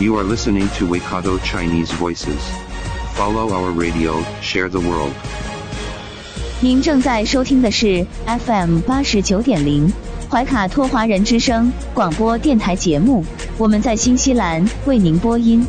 [0.00, 2.40] You are listening to Waikato Chinese Voices.
[3.12, 5.12] Follow our radio, share the world.
[6.62, 9.92] 您正在收听的是 FM 八十九点零
[10.30, 13.22] 怀卡托华人之声广播电台节目，
[13.58, 15.66] 我们在新西兰为您播音。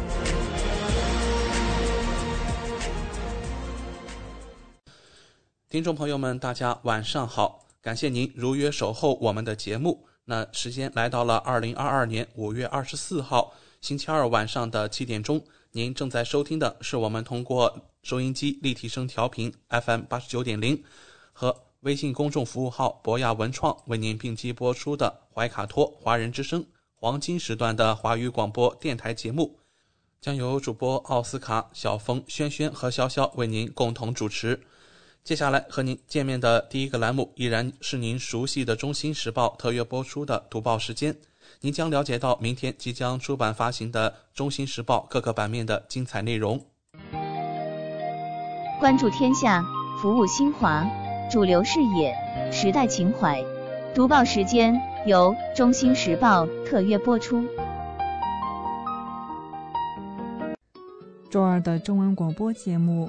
[5.70, 7.66] 听众朋友们，大家晚上好！
[7.82, 10.06] 感谢您如约守候我们的节目。
[10.24, 20.84] 那时间来到了二零二二年五月二十四号星期二晚上的七点钟，您正在收听的是我们通过收音机立体声调频 FM 八十九点零
[21.34, 29.58] 和微信公众服务号博雅文创为您并机播出的怀卡托华人之声黄金时段的华语广播电台节目，
[30.22, 34.62] 将由主播奥斯卡、小峰、轩轩和潇潇为您共同主持。
[35.24, 41.18] 接下来和您见面的第一个栏目依然是您熟悉的《中新时报》特约播出的读报时间。
[41.64, 46.60] 您将了解到明天即将出版发行的《中新时报》各个版面的精彩内容。
[48.80, 49.64] 关注天下，
[50.02, 50.84] 服务新华，
[51.30, 52.16] 主流视野，
[52.52, 53.40] 时代情怀。
[53.94, 54.74] 读报时间
[55.06, 57.46] 由《中新时报》特约播出。
[61.30, 63.08] 周二的中文广播节目。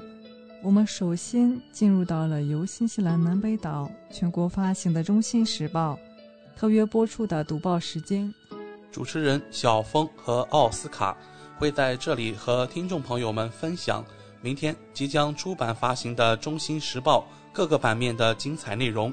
[0.61, 5.97] 我们首先进入到了由新西兰南北岛全国发行的《中新时报》
[6.57, 8.31] 特约播出的读报时间。
[8.93, 11.17] 主持人小峰和奥斯卡
[11.57, 14.05] 会在这里和听众朋友们分享
[14.39, 17.21] 明天即将出版发行的《中新时报》
[17.51, 19.11] 各个版面的精彩内容。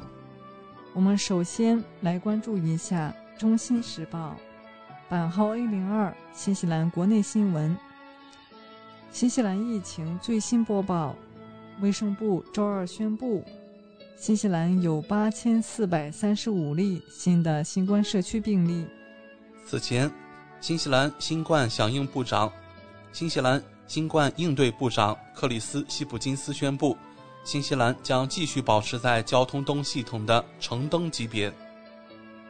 [0.92, 4.36] 我们首先来关注一下《中新时报》
[5.11, 7.74] 版号 A 零二新西兰国内新闻。
[9.11, 11.17] 新西兰疫情最新播报。
[11.80, 13.42] 卫生部周二宣布，
[14.14, 18.85] 新西兰有八千四百三十五例新的新冠社区病例。
[19.70, 20.11] 此前，
[20.61, 22.53] 新西兰新冠响应部长、
[23.13, 26.97] 新西兰新冠应对部长克里斯·希普金斯宣布，
[27.45, 31.53] 新西兰将继续保持在交通灯系统的橙灯级别。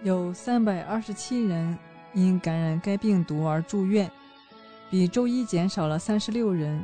[0.03, 1.77] 有三百二十七人
[2.15, 4.11] 因感染该病毒而住院，
[4.89, 6.83] 比周一减少了三十六人。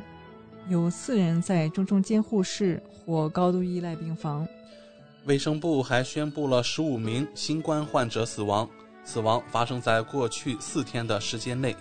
[0.69, 4.47] 有四人在重症监护室或高度依赖病房。
[5.25, 8.69] 卫生部还宣布了十五名新冠患者死亡，
[9.07, 11.73] 死亡发生在过去四天的时间内。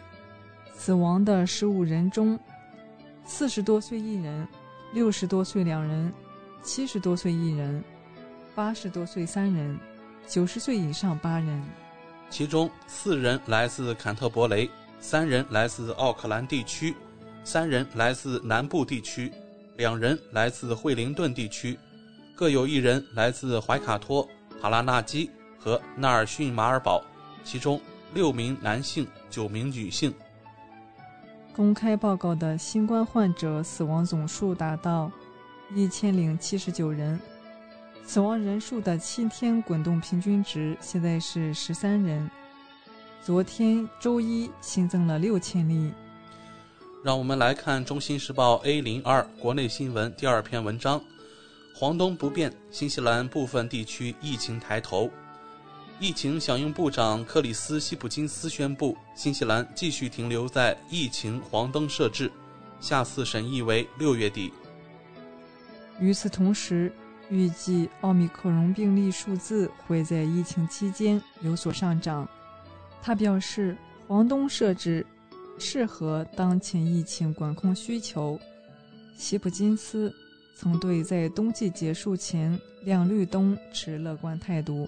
[0.73, 2.39] 死亡的十五人中，
[3.25, 4.47] 四十多岁一人，
[4.93, 6.13] 六十多岁两人，
[6.63, 7.83] 七十多岁一人，
[8.55, 9.77] 八十多岁三人，
[10.29, 11.61] 九十岁以上八人。
[12.31, 14.71] 其中四人来自坎特伯雷，
[15.01, 16.95] 三人来自奥克兰地区。
[17.43, 19.33] 三人来自南部地区，
[19.77, 21.77] 两人来自惠灵顿地区，
[22.37, 24.29] 各有一人来自怀卡托、
[24.63, 25.29] 塔拉纳基
[25.59, 27.03] 和纳尔逊马尔堡，
[27.47, 27.81] 其中
[28.13, 30.13] 六名男性，九名女性。
[31.55, 35.11] 公开报告的新冠患者死亡总数达到
[35.73, 37.19] 一千零七十九人，
[38.05, 42.29] 死亡人数的七天滚动平均值现在是十三人。
[43.23, 45.93] 昨天周一新增了六千例。
[47.05, 51.01] 让我们来看《中新时报》A 零二国内新闻第二篇文章：
[51.77, 55.09] 黄东不变，新西兰部分地区疫情抬头。
[55.99, 62.31] 疫情响应部长克里斯·希普金斯宣布，新西兰继续停留在疫情黄灯设置，
[62.81, 64.53] 下次审议为六月底。
[65.99, 66.93] 与此同时，
[67.31, 72.29] 预计奥密克戎病例数字会在疫情期间有所上涨。
[73.01, 73.77] 他表示，
[74.07, 75.05] 黄灯设置。
[75.59, 78.39] 适合当前疫情管控需求。
[79.17, 80.15] 希普金斯
[80.55, 84.87] 曾对在冬季结束前亮绿灯持乐观态度。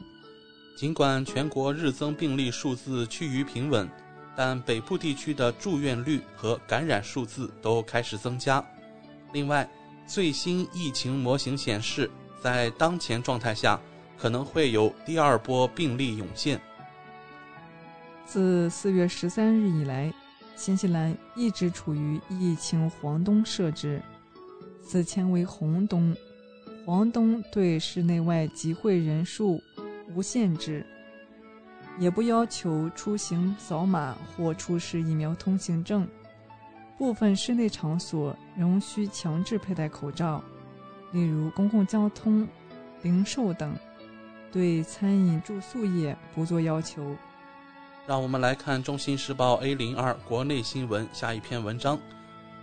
[0.78, 3.90] 尽管全国日增病例数字趋于平稳，
[4.36, 8.64] 但北部地区的住院率和感染数字都开始增加。
[9.32, 9.68] 另外，
[10.06, 12.08] 最新疫情模型显示，
[12.40, 13.80] 在当前状态下，
[14.16, 16.60] 可能会有第二波病例涌现。
[18.24, 20.14] 自四月十三日以来。
[20.54, 24.00] 新西兰一直处于疫情黄东设置，
[24.80, 26.16] 此前为红东。
[26.84, 29.62] 黄东对室内外集会人数
[30.14, 30.84] 无限制，
[31.98, 36.06] 也不要求出行扫码或出示疫苗通行证。
[36.96, 40.42] 部分室内场所仍需强制佩戴口罩，
[41.12, 42.46] 例如公共交通、
[43.02, 43.74] 零售等。
[44.50, 47.14] 对餐饮住宿业不做要求。
[48.06, 51.98] 让我们来看《中新时报》A 零二国内新闻下一篇文章：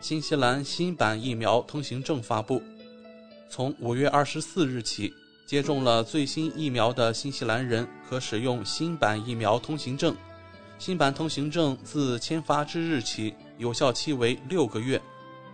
[0.02, 2.60] 新西兰新版疫苗通行证发布。
[3.48, 5.14] 从五月二十四日起，
[5.46, 10.16] 接种了最新疫苗的新西兰人可使用新版疫苗通行证。
[10.80, 15.02] 新版通行证自签发之日起，有效期为六个月，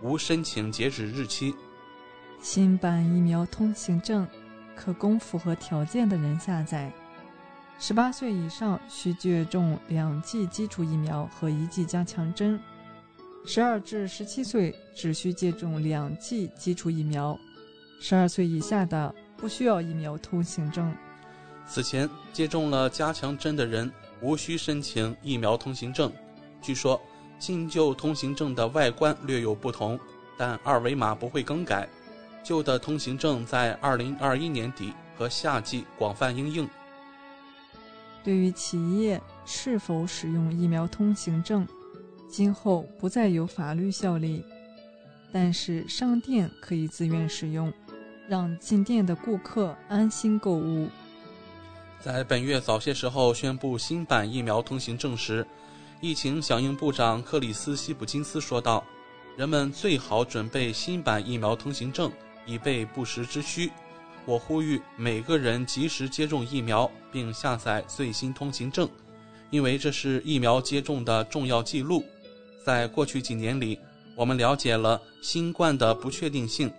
[0.02, 1.54] 无申请截止日期。
[2.40, 4.26] 新版疫苗通行证
[4.74, 6.90] 可供符合条件的人下载。
[7.78, 12.58] 十八岁以上需接种两剂基础疫苗和一剂加强针；
[13.44, 17.36] 十二至十七岁只需接种两剂基础疫苗；
[18.00, 20.94] 十二岁以下的不需要疫苗通行证。
[21.66, 23.90] 此前接种了加强针的人
[24.20, 26.12] 无需申请疫苗通行证。
[26.60, 27.00] 据说
[27.40, 29.98] 新旧通行证的外观略有不同，
[30.38, 31.88] 但二维码不会更改。
[32.44, 36.68] 旧的通行证在二零二一年底和夏季广泛应用。
[38.22, 41.66] 对于企业是否使用疫苗通行证，
[42.28, 44.44] 今后不再有法律效力，
[45.32, 47.72] 但是商店可以自愿使用，
[48.28, 50.88] 让进店的顾客安心购物。
[52.00, 55.46] 在本月早些时候宣布新版疫苗通行证时，
[56.00, 58.84] 疫情响应部长克里斯西普金斯说道
[59.38, 62.10] ：“人们最好准备新版疫苗通行证，
[62.44, 63.70] 以备不时之需。”
[64.26, 68.88] 我呼吁每个人及时接种疫苗，并下载最新通行证，
[69.50, 72.04] 因为这是疫苗接种的重要记录。
[72.64, 73.78] 在过去几年里，
[74.16, 76.72] 我们了解了新冠的不确定性。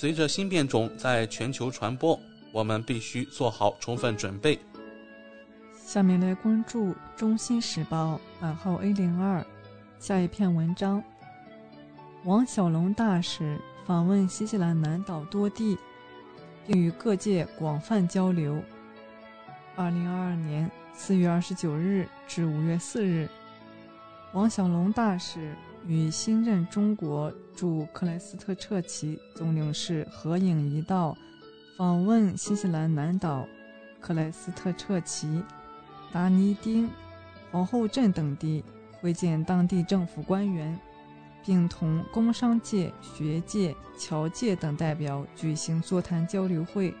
[0.00, 2.18] 随着新变种在全球传播，
[2.52, 4.58] 我们必须做好充分准备。
[5.74, 9.44] 下面来关注《中新时报》版号 A 零二
[9.98, 11.04] 下一篇文章：
[12.24, 15.76] 王小龙大使访问新西兰南岛多地。
[16.66, 18.62] 并与各界广泛交流。
[19.76, 23.28] 二零二二年四月二十九日至五月四日，
[24.32, 25.54] 王小龙大使
[25.90, 31.16] 与新任中国驻克莱斯特彻奇总领事合影一道，
[31.76, 33.44] 访问新西兰南岛
[34.00, 35.42] 克莱斯特彻奇、
[36.12, 36.88] 达尼丁、
[37.50, 38.62] 皇后镇等地，
[39.00, 40.78] 会见当地政府官员。
[41.44, 46.94] 并同工商界、学界、侨界等代表举行座谈交流会。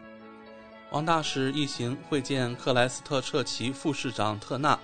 [0.90, 4.80] 王大使一行会见克莱斯特彻奇副市长特纳、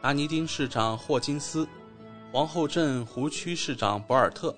[0.00, 1.68] 达尼丁市长霍金斯、
[2.32, 4.54] 皇后镇湖区市长博尔特，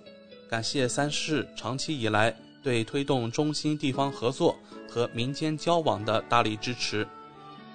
[0.49, 4.57] 感谢三市长期以来对推动中新地方合作
[4.91, 7.07] 和民间交往的大力支持。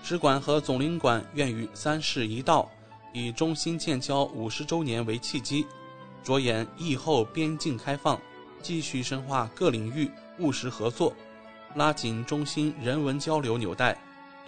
[0.01, 2.69] 使馆和总领馆愿与三市一道，
[3.13, 5.65] 以中新建交五十周年为契机。
[6.23, 8.19] 着眼疫后边境开放，
[8.61, 10.09] 继续深化各领域
[10.39, 11.13] 务实合作，
[11.75, 13.97] 拉紧中新人文交流纽带，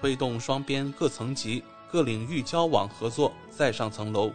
[0.02, 4.32] 推动双边各层级、各领域交往合作再上层楼。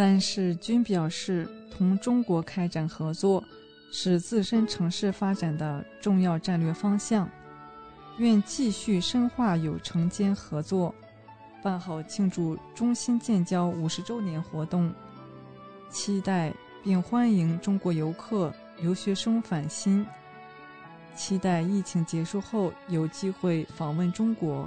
[0.00, 3.44] 三是均表示，同中国开展合作
[3.92, 7.28] 是自身城市发展的重要战略方向，
[8.16, 10.94] 愿继续深化友城间合作，
[11.62, 14.90] 办好庆祝中新建交五十周年活动。
[15.90, 16.50] 期待
[16.82, 18.50] 并欢迎中国游客、
[18.80, 20.06] 留学生返新。
[21.14, 24.66] 期待疫情结束后有机会访问中国。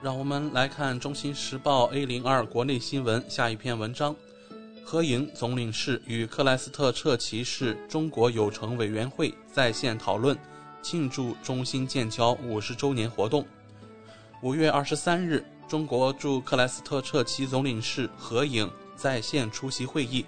[0.00, 4.16] 让我们来看《中新时报》A 零二国内新闻下一篇文章：
[4.88, 10.38] 合影总领事与克莱斯特彻奇市中国友城委员会在线讨论
[10.80, 13.44] 庆祝中新建交五十周年活动。
[14.44, 20.24] 五月二十三日，中国驻克莱斯特彻奇总领事合影在线出席会议。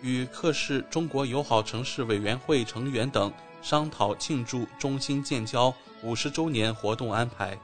[0.00, 5.74] 与克市中国友好城市委员会成员等商讨庆祝中新建交
[6.04, 7.58] 五十周年活动安排。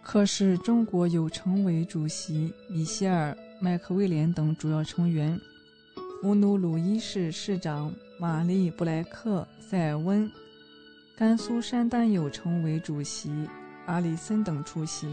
[0.00, 3.32] 克市中国友城委主席米歇尔·
[3.64, 5.40] 麦克威廉等主要成员，
[6.20, 10.30] 胡努鲁伊市市长玛丽·布莱克塞尔温，
[11.16, 13.48] 甘肃山丹友城委主席
[13.86, 15.08] 阿里森等出席。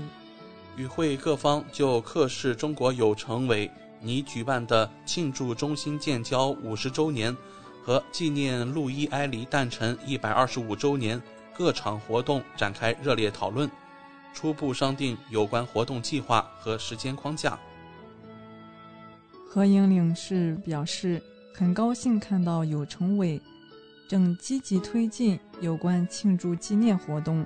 [0.76, 3.72] 与会各方就克市中国友城委。
[4.02, 7.34] 拟举办的庆祝中新建交五十周年
[7.82, 11.22] 和纪念路易埃黎诞辰一百二十五周年
[11.56, 13.72] 各场活动展开热烈讨论，
[14.34, 17.58] 初步商定有关活动计划和时间框架。
[19.54, 21.22] 合影领事表示，
[21.54, 23.38] 很高兴看到有成委
[24.08, 27.46] 正积极推进有关庆祝纪念活动，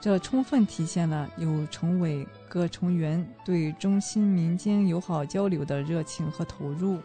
[0.00, 2.24] 这充分体现了有成委。
[2.48, 7.00] 各成员对中新民间友好交流的热情和投入。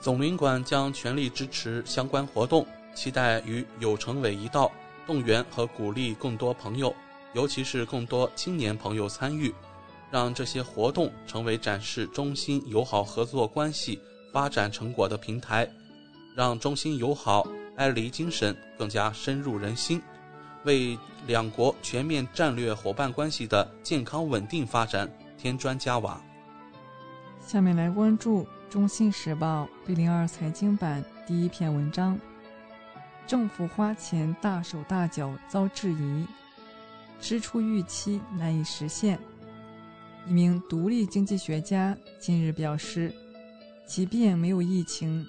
[0.00, 4.68] 总领馆将全力支持相关活动，期待与有成委一道，
[5.06, 6.92] 动员和鼓励更多朋友，
[7.34, 9.54] 尤其是更多青年朋友参与，
[10.10, 14.00] 让这些活动成为展示中新友好合作关系
[14.32, 15.68] 发展成果的平台，
[16.34, 20.02] 让中新友好爱邻精神更加深入人心，
[20.64, 26.20] 为两国全面战略伙伴关系的健康稳定发展添砖加瓦。
[27.46, 32.18] 下面来关注《中信时报》B 零二财经版第一篇文章：
[33.26, 36.26] 政府花钱大手大脚遭质疑，
[37.20, 39.18] 支出预期难以实现。
[40.26, 43.12] 一名独立经济学家近日表示，
[43.86, 45.26] 即便没有疫情，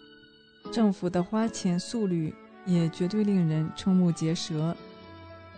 [0.71, 2.33] 政府的花钱速率
[2.65, 4.75] 也绝对令人瞠目结舌，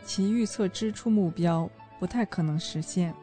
[0.05, 3.13] 其预测支出目标不太可能实现。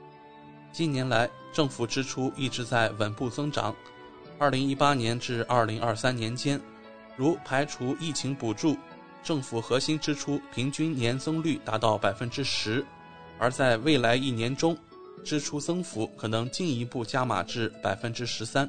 [0.72, 3.74] 近年来，政府支出一直在稳步增长。
[4.38, 6.60] 二零一八年至二零二三年间，
[7.16, 8.76] 如排除疫情补助，
[9.22, 12.84] 政府核心支出平均年增率达到百分之十；
[13.38, 14.76] 而在未来一年中，
[15.24, 18.68] 支出增幅可能进一步加码至百分之十三。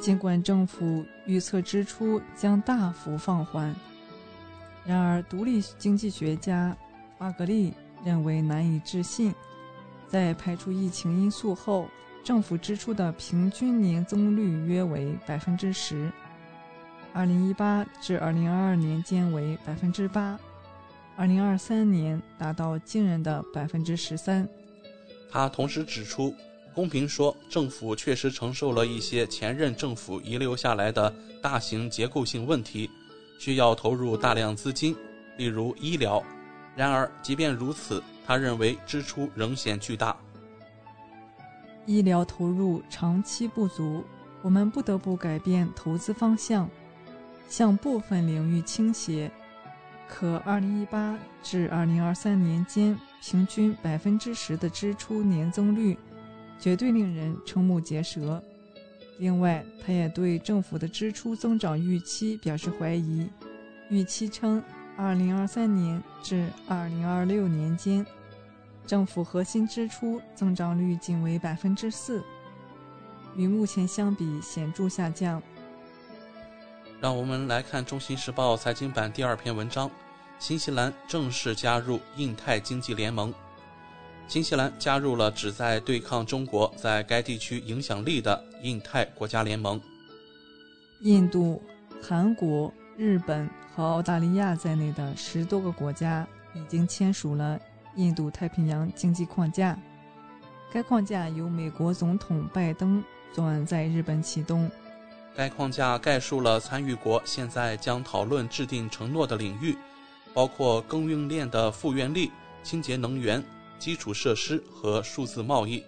[0.00, 3.74] 尽管政府预测支出将大幅放缓，
[4.84, 6.76] 然而独立经济学家
[7.18, 7.72] 巴格利
[8.04, 9.34] 认为难以置信。
[10.08, 11.88] 在排除疫情因素后，
[12.24, 16.10] 政府支出的平均年增率约为百分之十，
[17.12, 20.38] 二零一八至二零二二年间为百分之八，
[21.16, 24.48] 二零二三年达到惊人的百分之十三。
[25.32, 26.34] 他同时指出，
[26.74, 32.90] 公平说，政府确实承受了一些前任政府遗留下来的大型结构性问题，
[33.38, 34.94] 需要投入大量资金，
[35.38, 36.22] 例如医疗。
[36.76, 40.14] 然而，即便如此，他认为支出仍显巨大，
[41.86, 44.04] 医疗投入长期不足，
[44.42, 46.68] 我们不得不改变投资方向，
[47.48, 49.30] 向部分领域倾斜。
[50.08, 55.96] 可2018至2023年间平均百分之十的支出年增率，
[56.58, 58.42] 绝对令人瞠目结舌。
[59.18, 63.30] 另外，他也对政府的支出增长预期表示怀疑，
[63.88, 64.62] 预期称。
[64.94, 68.04] 二零二三年至二零二六年间，
[68.86, 72.22] 政府核心支出增长率仅为百分之四，
[73.34, 75.42] 与目前相比显著下降。
[77.00, 79.90] 让我们来看《中新时报》财经版第二篇文章：
[80.42, 83.32] 新西兰正式加入印太经济联盟。
[84.26, 89.80] 新西兰加入了旨在对抗中国在该地区影响力的印太国家联盟。
[91.00, 91.62] 印度、
[92.02, 93.48] 韩国、日本。
[93.74, 97.58] 和澳大利亚在内的十多个国家已经签署了
[97.96, 99.76] 印度太平洋经济框架。
[100.72, 104.70] 该框架由美国总统拜登昨晚在日本启动。
[105.34, 109.76] 该框架概述了参与国现在将讨论制定承诺的领域，
[110.34, 112.30] 包括供应链的复原力、
[112.62, 113.42] 清洁能源、
[113.78, 115.82] 基础设施和数字贸易。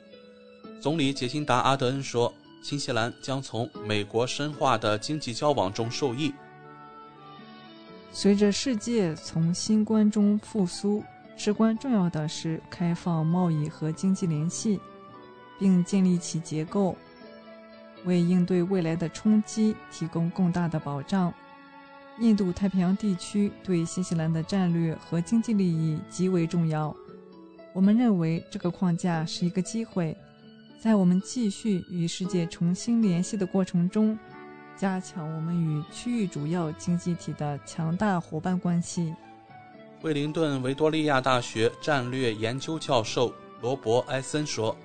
[0.81, 2.33] 总理杰辛达·阿德恩说
[2.63, 6.33] ：“新西兰将从美国深化的经济交往中受益。”
[8.13, 11.03] 随着世界从新冠中复苏，
[11.37, 14.79] 至关重要的是开放贸易和经济联系，
[15.59, 16.97] 并建立起结构，
[18.05, 21.35] 为应对未来的冲击提供更大的保障。
[22.21, 26.95] 印度太平洋地区对新西兰的战略和经济利益极为重要。
[27.73, 30.17] 我们认为这个框架是一个机会，
[30.79, 34.17] 在我们继续与世界重新联系的过程中。
[34.77, 39.15] 加强我们与区域主要经济体的强大伙伴关系。
[40.01, 44.77] 惠灵顿维多利亚大学战略研究教授罗伯·埃森说：“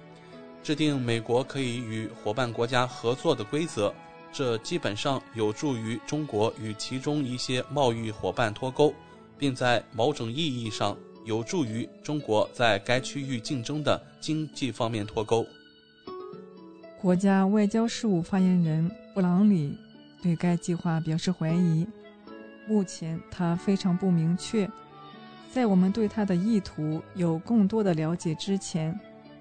[0.62, 3.94] 制定美国可以与伙伴国家合作的规则，
[4.32, 8.94] 这基本上有助于中国与其中一些贸易伙伴脱钩，
[9.38, 10.96] 并在某种意义上
[11.26, 15.46] 有助于中国在该区域竞争的经济方面脱钩。”
[17.02, 19.78] 国家外交事务发言人布朗里
[20.22, 21.88] 对该计划表示怀疑。
[22.68, 24.70] 目前，他非常不明确。
[25.52, 28.98] 在我们对他的意图有更多的了解之前，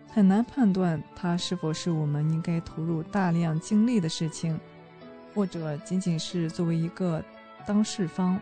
[0.08, 4.58] 很难判断他是否是我们应该投入大量精力的事情，
[5.38, 7.22] 或者仅仅是作为一个
[7.64, 8.36] 当事方。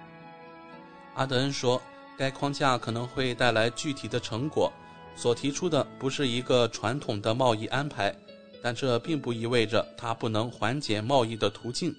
[1.12, 1.80] 阿德恩说
[2.16, 4.72] ：“该框架可能会带来具体的成果。
[5.14, 8.16] 所提出的不是一个传统的贸易安排。”
[8.64, 11.94] 但这并不意味着它不能缓解贸易的途径，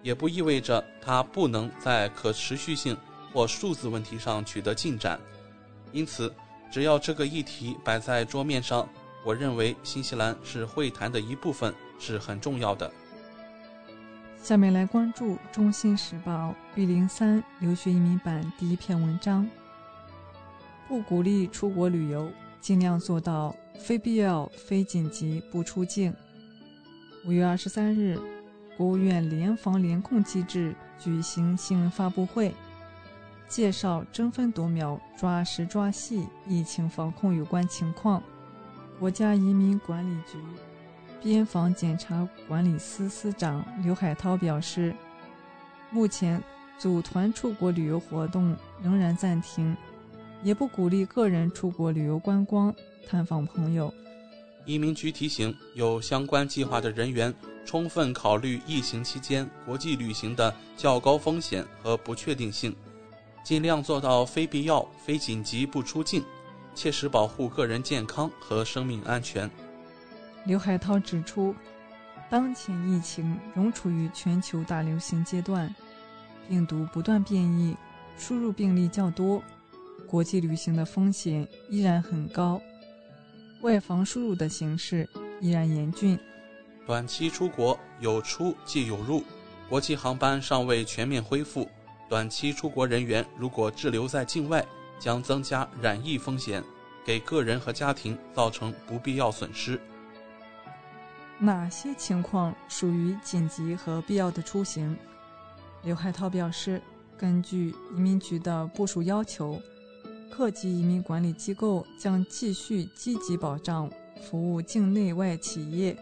[0.00, 2.96] 也不意味着它不能在可持续性
[3.32, 5.18] 或数字问题上取得进展。
[5.90, 6.32] 因此，
[6.70, 8.88] 只要这个议题摆在桌面上，
[9.24, 12.88] 我认为新西兰是会谈的一部分是很重要的。
[14.46, 19.44] 下面来关注《中新时报》B 零三留学移民版第一篇文章：
[20.86, 26.14] 不鼓励出国旅游，尽量做到非必要、非紧急不出境。
[27.24, 28.20] 五月二十三日，
[28.76, 32.54] 国务院联防联控机制举行新闻发布会，
[33.48, 38.22] 介绍争分夺秒、抓实抓细疫情防控有关情况。
[39.00, 40.38] 国家移民管理局。
[41.26, 44.94] 边防检查管理司司长刘海涛表示，
[45.90, 46.40] 目前
[46.78, 49.76] 组团出国旅游活动仍然暂停，
[50.44, 52.72] 也不鼓励个人出国旅游观光、
[53.08, 53.92] 探访朋友。
[54.64, 62.72] 移民局提醒有相关计划的人员，充分考虑疫情期间国际旅行的较高风险和不确定性，
[63.42, 66.24] 尽量做到非必要、非紧急不出境，
[66.72, 69.50] 切实保护个人健康和生命安全。
[70.46, 71.52] 刘海涛指出，
[72.30, 75.74] 当前疫情仍处于全球大流行阶段，
[76.48, 77.76] 病毒不断变异，
[78.16, 79.42] 输入病例较多，
[80.06, 82.62] 国际旅行的风险依然很高，
[83.62, 85.08] 外防输入的形势
[85.40, 86.16] 依然严峻。
[86.86, 89.24] 短期出国有出即有入，
[89.68, 91.68] 国际航班尚未全面恢复，
[92.08, 94.64] 短期出国人员如果滞留在境外，
[95.00, 96.62] 将增加染疫风险，
[97.04, 99.80] 给个人和家庭造成不必要损失。
[101.38, 104.96] 哪些情况属于紧急和必要的出行？
[105.82, 106.80] 刘海涛表示，
[107.16, 109.60] 根据移民局的部署要求，
[110.30, 113.90] 各级移民管理机构将继续积极保障
[114.22, 115.94] 服务境内外企业、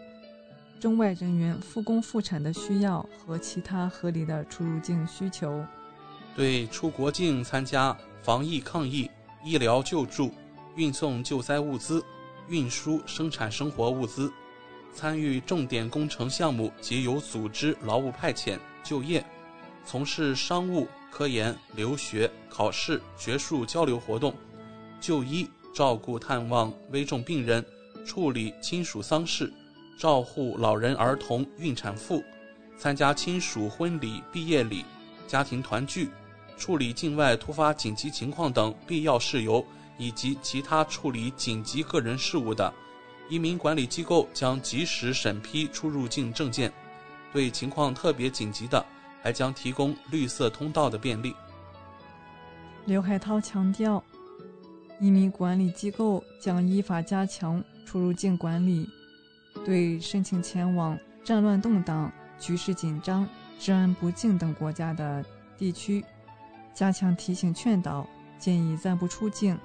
[0.79, 5.65] 中外人员复工复产的需要和其他合理的出入境需求。
[6.33, 9.09] 对出国境参加防疫抗疫、
[9.43, 10.31] 医疗救助、
[10.75, 12.03] 运送救灾物资、
[12.47, 14.31] 运输生产生活物资。
[14.95, 19.23] 参与重点工程项目及有组织劳务派遣、就业，
[19.83, 24.33] 从事商务、科研、留学、考试、学术交流活动，
[25.01, 27.63] 就医、照顾、探望危重病人，
[28.05, 29.51] 处理亲属丧事，
[29.99, 32.23] 照护老人、儿童、孕产妇，
[32.77, 34.85] 参加亲属婚礼、毕业礼、
[35.27, 36.09] 家庭团聚，
[36.57, 39.63] 处理境外突发紧急情况等必要事由，
[39.97, 42.73] 以及其他处理紧急个人事务的。
[43.27, 46.71] 移民管理机构将及时审批出入境证件，
[47.33, 48.85] 对情况特别紧急的，
[49.21, 51.35] 还将提供绿色通道的便利。
[52.85, 54.03] 刘海涛强调，
[54.99, 58.87] 移民管理机构将依法加强出入境管理，
[59.65, 63.27] 对申请前往战乱动荡、局势紧张、
[63.59, 65.25] 治安不敬等国家的
[65.57, 66.05] 地区，
[66.75, 68.07] 加强提醒劝导，
[68.37, 69.57] 建议暂不出境。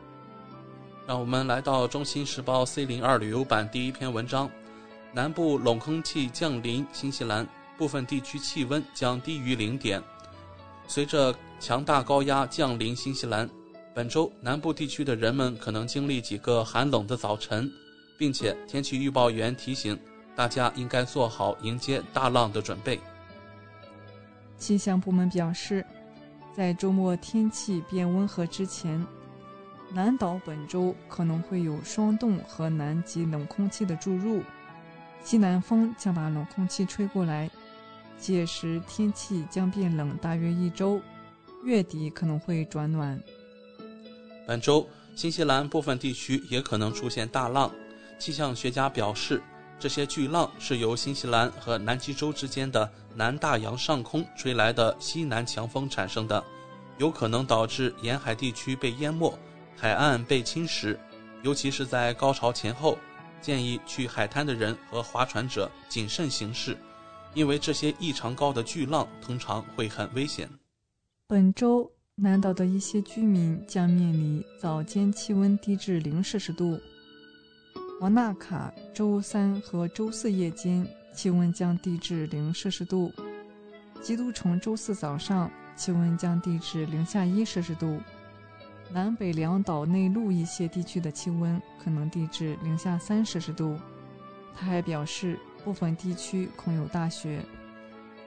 [1.10, 4.48] 让我们来到《中新时报》C 零二旅游版第一篇文章：
[5.12, 7.44] 南部冷空气降临新西兰，
[7.76, 10.00] 部分地区气温将低于零点。
[10.86, 13.50] 随着强大高压降临新西兰，
[13.92, 17.68] 本周南部地区的人们可能经历几个寒冷的早晨，
[18.16, 19.98] 并且天气预报员提醒
[20.36, 23.00] 大家应该做好迎接大浪的准备。
[24.58, 25.84] 气象部门表示，
[26.54, 29.04] 在周末天气变温和之前。
[29.92, 34.40] 南岛本周可能会有霜冻和南极冷空气的注入，
[35.24, 37.50] 西南风将把冷空气吹过来，
[38.16, 41.00] 届时天气将变冷大约一周，
[41.64, 43.20] 月底可能会转暖。
[44.46, 47.68] 本周新西兰部分地区也可能出现大浪，
[48.16, 49.42] 气象学家表示，
[49.76, 56.42] 这些巨浪是由新西兰和南极洲之间的南大洋上空吹来的西南强风产生的，
[56.98, 59.36] 有可能导致沿海地区被淹没。
[59.80, 60.94] 海岸被侵蚀，
[61.42, 62.98] 尤其是在高潮前后，
[63.40, 66.76] 建议去海滩的人和划船者谨慎行事，
[67.32, 70.46] 因为这些异常高的巨浪通常会很危险。
[71.26, 76.78] 本周南岛的一些居民将面临早间气温低至零摄氏度。
[78.02, 83.10] 瓦纳卡周三和周四夜间气温将低至零摄氏度，
[84.02, 87.98] 基督城周四早上气温将低至零下一摄氏度。
[88.92, 93.78] 南北两岛内陆一些地区的气温可能低至零下三摄氏度。
[94.56, 97.40] 他还表示，部分地区恐有大雪。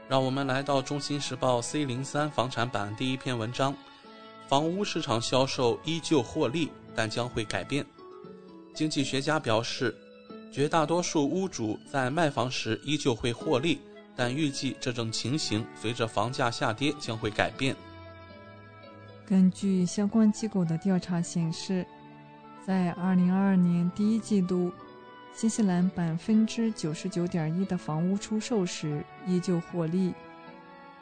[0.08, 3.76] 让我们来到《中新时报》C 零三房产版第一篇文章：
[4.47, 7.86] 房屋市场销售依旧获利，但将会改变。
[8.73, 9.95] 经济学家表示，
[10.52, 13.80] 绝大多数屋主在卖房时依旧会获利，
[14.15, 17.76] 但预计这种情形随着房价下跌将会改变。
[19.25, 21.86] 根据相关机构的调查显示，
[22.65, 24.71] 在2022年第一季度，
[25.33, 30.13] 新西兰百分之九十九点一的房屋出售时依旧获利，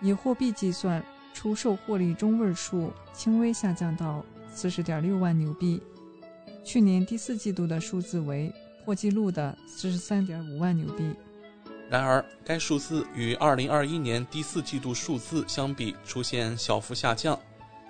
[0.01, 1.03] 以货币计算，
[1.34, 5.81] 出售获利中位数轻微下降到四十点六万纽币，
[6.63, 8.53] 去年第四季度的数字为
[8.86, 11.13] 破纪录的四十三点五万纽币。
[11.89, 17.38] 然而，该数字与二零二一年第四季度数字相比出现小幅下降。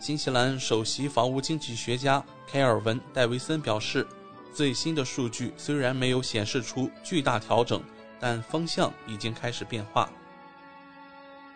[0.02, 4.06] 新西兰首席房屋经济学家凯尔文·戴维森表示，
[4.52, 7.80] 最新的数据虽然没有显示出巨大调整，
[8.20, 10.10] 但风向已经开始变化。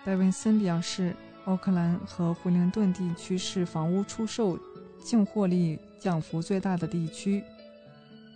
[0.06, 4.60] 戴维森表示，奥克兰和惠灵顿地区是房屋出售
[5.04, 7.44] 净获利降幅最大的地区，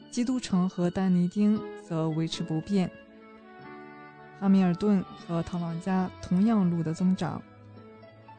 [0.09, 2.89] 基督城和丹尼丁则维持不变。
[4.39, 7.39] 哈密尔顿和唐朗加同样录得增长。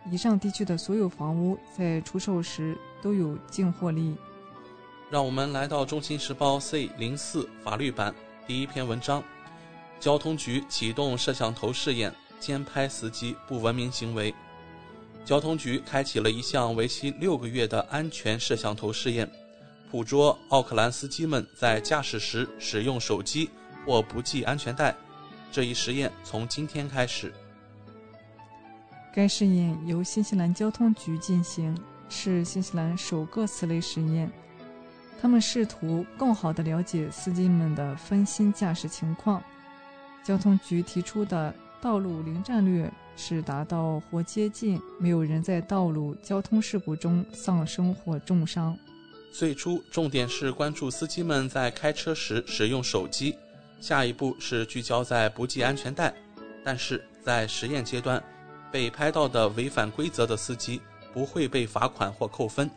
[0.08, 4.16] 以上地区的所有房屋在出售时都有净获利。
[5.10, 8.14] 让我们来到《中新时报》C 零四法律版
[8.46, 9.22] 第一篇文章：
[9.98, 14.34] 交通局启动摄像头试验，监拍司机不文明行为。
[15.24, 19.30] 交通局开启了一项为期六个月的安全摄像头试验，
[19.90, 23.50] 捕捉奥克兰司机们在驾驶时使用手机
[23.84, 24.96] 或不系安全带。
[25.52, 27.32] 这一实验从今天开始。
[29.12, 31.76] 该试验由新西兰交通局进行，
[32.08, 34.30] 是新西兰首个此类实验。
[35.20, 39.42] 他们试图更好地了解司机们的分心驾驶情况。
[40.24, 48.76] 交通局提出的“道路零战略”是达到或接近没有人在道路交通事故中丧生或重伤。
[49.32, 53.36] 最初重点是关注司机们在开车时使用手机。
[53.80, 56.14] 下一步是聚焦在不系安全带，
[56.64, 58.22] 但是在实验阶段，
[58.70, 60.80] 被拍到的违反规则的司机
[61.12, 62.70] 不会被罚款或扣分。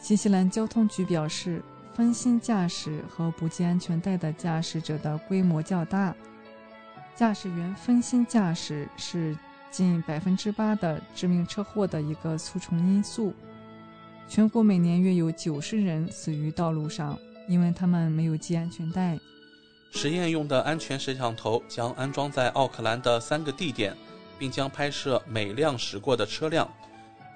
[0.00, 1.62] 新西兰交通局表示，
[1.94, 6.14] 分心驾驶和不系安全带的驾驶者的规模较大，
[7.14, 9.36] 驾驶员分心驾驶是
[9.70, 13.34] 近百分之八的致命车祸的一个促成因素。
[14.28, 19.18] 全国每年约有九十人死于道路上，因为他们没有系安全带。
[19.92, 23.96] 实验用的安全摄像头将安装在奥克兰的三个地点，
[24.38, 26.68] 并将拍摄每辆驶过的车辆。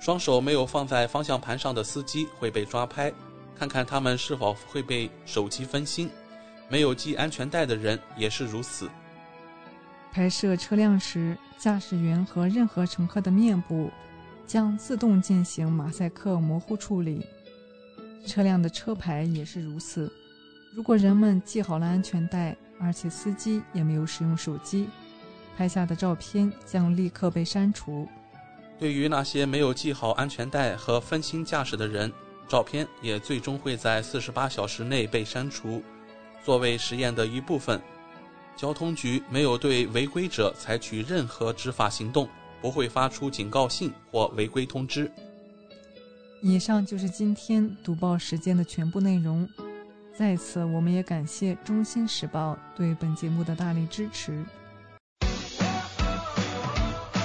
[0.00, 3.12] 双手没有放在方向盘上的司机会被抓拍，
[3.54, 6.10] 看看他们是否会被手机分心。
[6.68, 8.88] 没有系安全带的人也是如此。
[10.12, 13.90] 拍摄车辆时，驾驶员和任何乘客的面部
[14.46, 17.26] 将自动进行马赛克模糊处理，
[18.26, 20.10] 车辆的车牌也是如此。
[20.74, 24.88] 如果人们系好了安全带，而且司机也没有使用手机，
[25.60, 28.08] 拍下的照片将立刻被删除。
[28.78, 32.10] 对于那些没有系好安全带和分心驾驶的人，
[32.48, 35.82] 照片也最终会在四十八小时内被删除。
[36.42, 37.78] 作为实验的一部分，
[38.56, 42.26] 交通局没有对违规者采取任何执法行动，
[42.62, 45.12] 不会发出警告信或违规通知。
[46.40, 49.46] 以上就是今天读报时间的全部内容。
[50.16, 54.32] 在此，我们也感谢《中新时报》对本节目的大力支持。《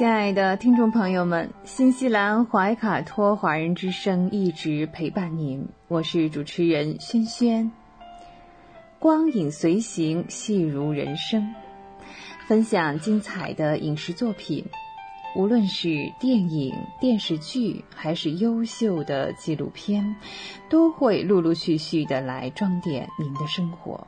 [0.00, 7.70] 亲爱的听众朋友们，新西兰怀卡托华人之声一直陪伴您，我是主持人轩轩。
[8.98, 11.54] 光影随行，戏如人生，
[12.46, 14.64] 分享精彩的影视作品，
[15.36, 20.16] 无论是电影、电视剧，还是优秀的纪录片，
[20.70, 24.06] 都会陆陆续续的来装点您的生活。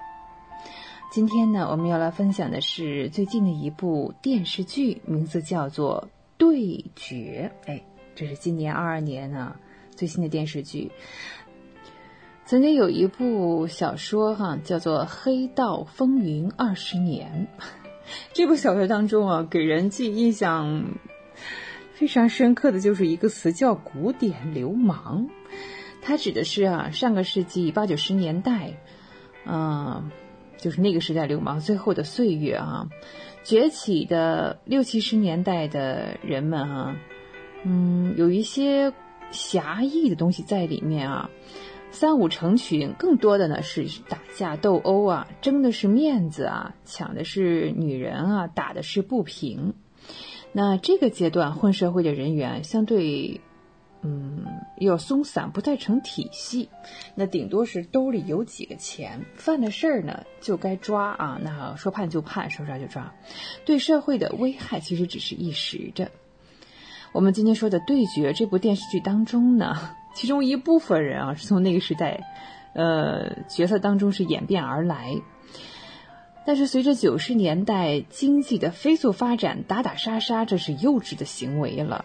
[1.13, 7.53] 今天呢，我们要来分享的是最近的一部电视剧，名字叫做《对决》。
[7.69, 7.83] 哎，
[8.15, 9.55] 这是今年二二年呢
[9.95, 10.91] 最新的电视剧。
[12.47, 17.47] 曾经有一部小说哈，叫做《黑道风云二十年》。
[18.33, 20.83] 这部小说当中啊，给人记印象
[21.93, 25.29] 非常深刻的就是一个词，叫“古典流氓”。
[26.01, 28.79] 它指的是啊，上个世纪八九十年代，
[29.45, 30.11] 嗯，
[30.63, 32.89] 就是那个时代流氓最后的岁月啊，
[33.43, 36.97] 崛起的六七十年代的人们啊，
[37.65, 38.93] 嗯，有一些
[39.33, 41.29] 侠义的东西在里面啊。
[41.95, 49.75] 三五成群，更多的呢是打架斗殴啊，争的是面子啊，抢的是女人啊，打的是不平。
[50.53, 53.43] 那这个阶段混社会的人员相对，
[54.03, 54.45] 嗯，
[54.79, 56.69] 要松散，不太成体系。
[57.15, 61.41] 那顶多是兜里有几个钱，犯了事儿呢就该抓啊。
[61.43, 63.15] 那说判就判，说抓就抓，
[63.65, 66.11] 对社会的危害其实只是一时的。
[67.13, 69.77] 我们今天说的《对决》这部电视剧当中呢。
[70.15, 72.21] 其中一部分人啊，是从那个时代，
[72.75, 75.15] 呃，角色当中是演变而来。
[76.45, 82.05] 但是随着九十年代经济的飞速发展，打打杀杀这是幼稚的行为了。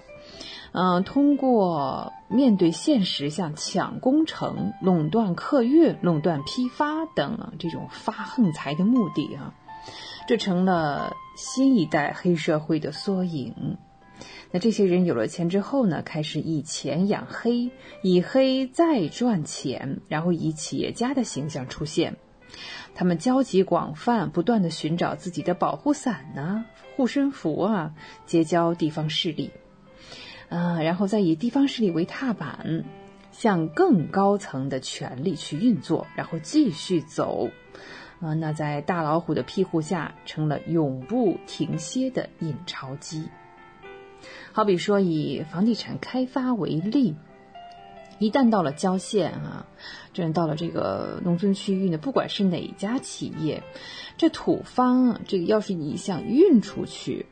[0.79, 9.55] 嗯，通过面对现实，像抢工程、垄断客运、垄断批发等这种发横财的目的啊，
[10.27, 13.77] 这成了新一代黑社会的缩影。
[14.51, 17.71] 那这些人有了钱之后呢，开始以钱养黑，
[18.03, 22.17] 以黑再赚钱，然后以企业家的形象出现。
[22.93, 27.95] 他们交集广泛，不断的寻找自己的保护伞呐、护身符啊，
[28.27, 29.49] 结交地方势力，
[30.49, 32.85] 啊，然后再以地方势力为踏板，
[33.31, 37.49] 向更高层的权力去运作，然后继续走，
[38.21, 43.25] 啊，那在大老虎的庇护下，成了永不停歇的印钞机。
[44.53, 47.15] 好比说，以房地产开发为例，
[48.17, 49.67] 一旦到了郊县啊，
[50.13, 53.61] 这到了这个农村区域呢，不管是哪家企业，
[54.17, 57.27] 这土方这个要是你想运出去，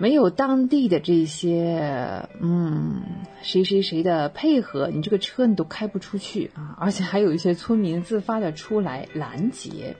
[0.00, 3.02] 没有当地的这些嗯
[3.42, 9.94] 谁谁谁的配合，你这个车你都开不出去啊，而且还有一些村民自发的出来拦截。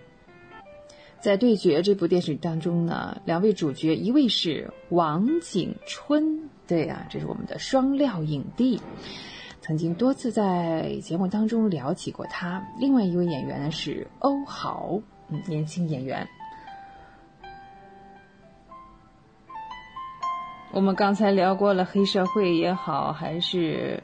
[1.21, 8.81] 在《对决》这部电视剧当中呢，两位主角，一位是王景春，对呀，这是我们的双料影帝，
[9.61, 12.67] 曾经多次在节目当中聊起过他。
[12.79, 16.27] 另外一位演员呢是欧豪，嗯，年轻演员。
[20.73, 24.03] 我们刚才聊过了黑社会也好，还是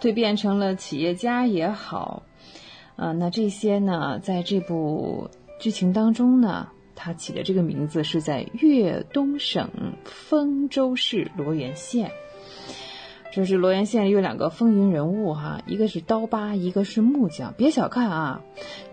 [0.00, 2.22] 蜕变成了企业家也好，
[2.96, 5.30] 啊，那这些呢，在这部。
[5.60, 9.70] 剧情当中呢，他起的这个名字是在粤东省
[10.04, 12.10] 丰州市罗源县。
[13.32, 17.54] 这是罗源县有两个风云人物哈，一个是刀疤，一个是木匠。
[17.56, 18.42] 别小看啊，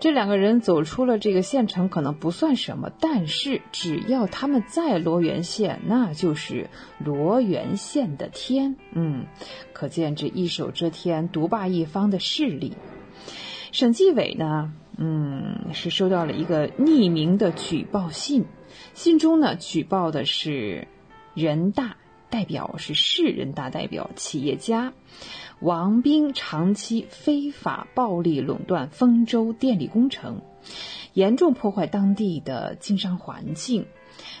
[0.00, 8.76] 这两个人走出了这个县城可能不算什么，但是只要他们在罗源县，那就是罗源县的天。
[8.92, 9.26] 嗯，
[9.74, 12.72] 可见这一手遮天、独霸一方的势力。
[13.72, 14.72] 省纪委呢？
[14.96, 18.46] 嗯，是收到了一个匿名的举报信，
[18.94, 20.88] 信中呢举报的是
[21.34, 21.96] 人大
[22.30, 24.92] 代表，是市人大代表企业家
[25.60, 30.40] 王斌长期非法暴力垄断丰州电力工程，
[31.12, 33.86] 严重破坏当地的经商环境。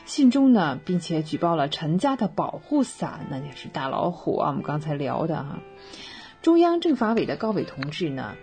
[0.04, 4.48] 信中呢，并且举报了陈家的保护伞，那也是大老虎啊。
[4.48, 5.58] 我们刚才聊的哈，
[6.42, 8.34] 中央政法委的高伟同志呢。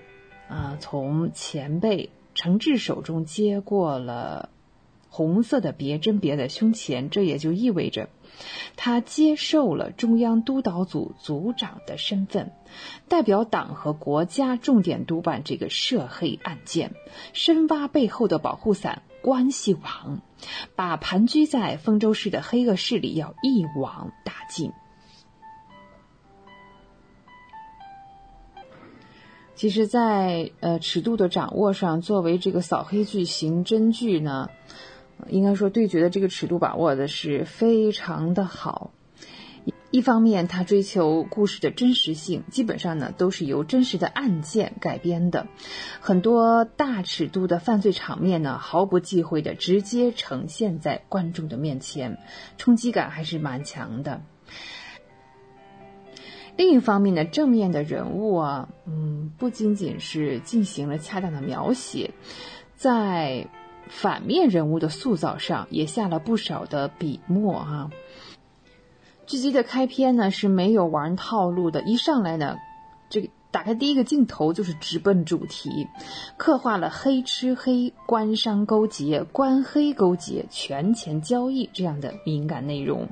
[0.49, 4.47] 啊，从前辈程志手中接过了
[5.10, 8.07] 红色的别针别在胸前，这也就意味着
[8.76, 12.52] 他接受了中央督导组组长的身份，
[13.08, 16.93] 代表党和国家重点督办这个涉黑案件，
[17.34, 20.21] 深挖背后的保护伞关系网，
[20.76, 24.71] 把盘踞在丰州市的黑恶势力要一网打尽。
[29.56, 34.52] 其实，在呃尺度的掌握上，作为这个扫黑剧、刑侦剧呢，
[35.30, 38.91] 应该说对决的这个尺度把握的是非常的好。
[39.89, 45.47] 一方面，他追求故事的真实性，基本上呢都是由真实的案件改编的，
[46.01, 52.17] 很多大尺度的犯罪场面呢毫不忌讳的直接呈现在观众的面前，
[52.58, 54.21] 冲击感还是蛮强的。
[56.58, 62.12] 另一方面呢，正面的人物啊，嗯，不仅仅是进行了恰当的描写，
[62.75, 63.47] 在
[63.89, 67.91] 反面人物的塑造上也下了不少的笔墨啊。
[69.26, 72.58] 剧集的开篇呢是没有玩套路的，一上来呢
[73.10, 75.88] 这个打开第一个镜头就是直奔主题，
[76.38, 83.08] 刻画了黑吃黑、官商勾结、官黑勾结、权钱交易这样的敏感内容。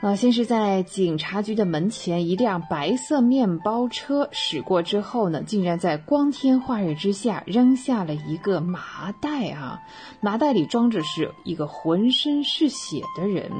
[0.00, 9.82] 呃，先是在警察局的门前，一辆白色面包车驶过之后呢，竟然在光天化日之下扔下了一个麻袋啊，
[10.20, 13.50] 麻袋里装着是一个浑身是血的人。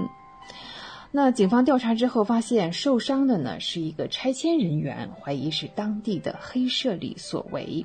[1.11, 7.85] 那警方调查之后发现，受伤的呢是一个拆迁人员，怀疑是当地的黑势力所为。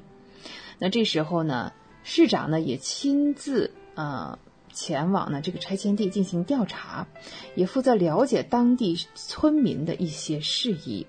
[0.78, 4.38] 那这时候呢，市长呢也亲自啊。
[4.74, 7.08] 前往呢这个拆迁地进行调查，
[7.56, 11.08] 也负责了解当地村民的一些事宜。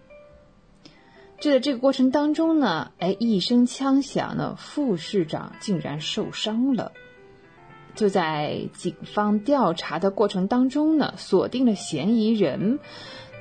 [1.40, 6.92] 就在这个过程当中呢，哎，一声枪响呢，副市长竟然受伤了。
[7.94, 12.78] 就在警方调查的过程当中呢，锁定了嫌疑人，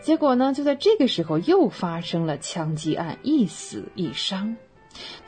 [0.01, 4.57] 结果呢，就在这个时候又发生了枪击案，一死一伤。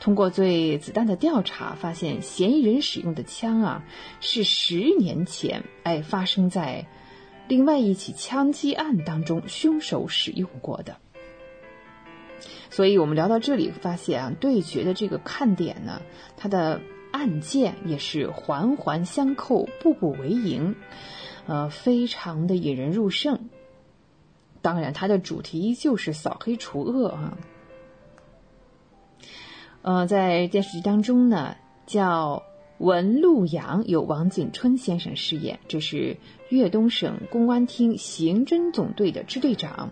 [0.00, 3.84] 通过对子弹的调查，发现嫌疑人使用的枪啊，
[4.20, 6.86] 是十年前哎发生在
[7.48, 10.96] 另外一起枪击案当中凶手使用过的。
[12.70, 16.02] 所以我们聊到这里，发现啊，对决的这个看点呢，
[16.36, 20.74] 它的案件也是环环相扣，步步为营，
[21.46, 23.48] 呃，非常的引人入胜。
[24.60, 27.38] 当然，它的主题依旧是扫黑除恶啊。
[29.86, 31.54] 呃，在电视剧当中呢，
[31.86, 32.42] 叫
[32.78, 36.16] 文陆阳，由王景春先生饰演，这是
[36.48, 39.90] 粤东省公安厅刑侦总队的支队长。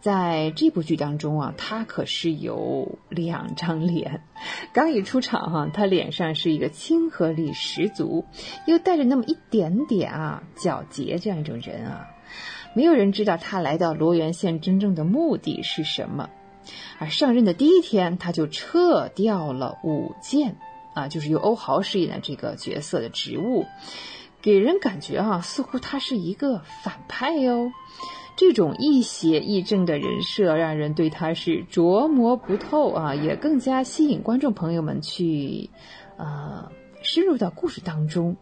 [0.00, 4.22] 在这部剧当中啊，他可是有两张脸，
[4.72, 8.24] 刚一出场哈，他脸上是一个亲和力十足，
[8.68, 12.06] 又带着那么一点点啊皎洁这样一种人啊。
[12.76, 16.30] 没有人知道他来到罗源县真正的目的是什么。
[16.98, 20.56] 而上任的第一天，他就撤掉了武建，
[20.94, 23.66] 啊，就是由欧豪饰演的这个角色的职务，
[24.42, 27.72] 给人感觉啊，似乎他是一个反派哟。
[28.36, 35.70] 这种亦邪亦正的人设，让人对他是琢磨不透啊，也更加吸引观众朋友们去，
[36.18, 36.70] 呃，
[37.02, 38.36] 深入到故事当中。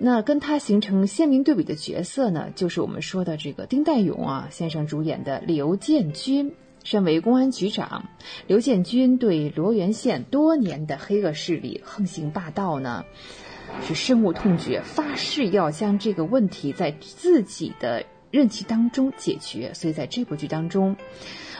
[0.00, 6.52] 那跟他形成鲜明对比的角色呢，就是我们说的这个丁代勇啊先生主演的刘建军。
[6.88, 8.06] 身为公安局长，
[8.46, 13.04] 刘建军对罗源县多年的黑恶势力横行霸道呢，
[13.82, 19.74] 是深恶痛绝，发誓要将这个问题在自己的任期当中解决。
[19.74, 20.96] 所以在这部剧当中，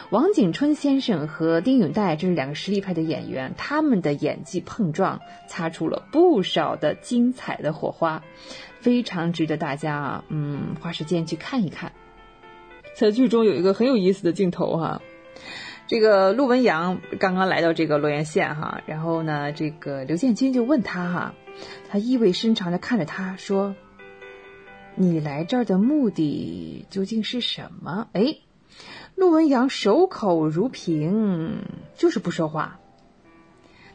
[0.09, 8.25] 王景春先生和丁允岱这是两个实力派的演员，他们的演技碰撞，擦出了不少的精彩的火花，
[8.81, 11.93] 非常值得大家嗯花时间去看一看。
[12.95, 15.03] 在剧中有一个很有意思的镜头哈。
[15.89, 21.35] 这个陆文阳刚刚来到这个洛源县哈，然后呢，这个刘建军就问他哈，
[21.89, 23.75] 他意味深长的看着他说
[24.95, 28.37] ：“你来这儿的目的究竟是什么？”哎，
[29.15, 31.63] 陆文阳守口如瓶，
[31.97, 32.81] 就是不说话，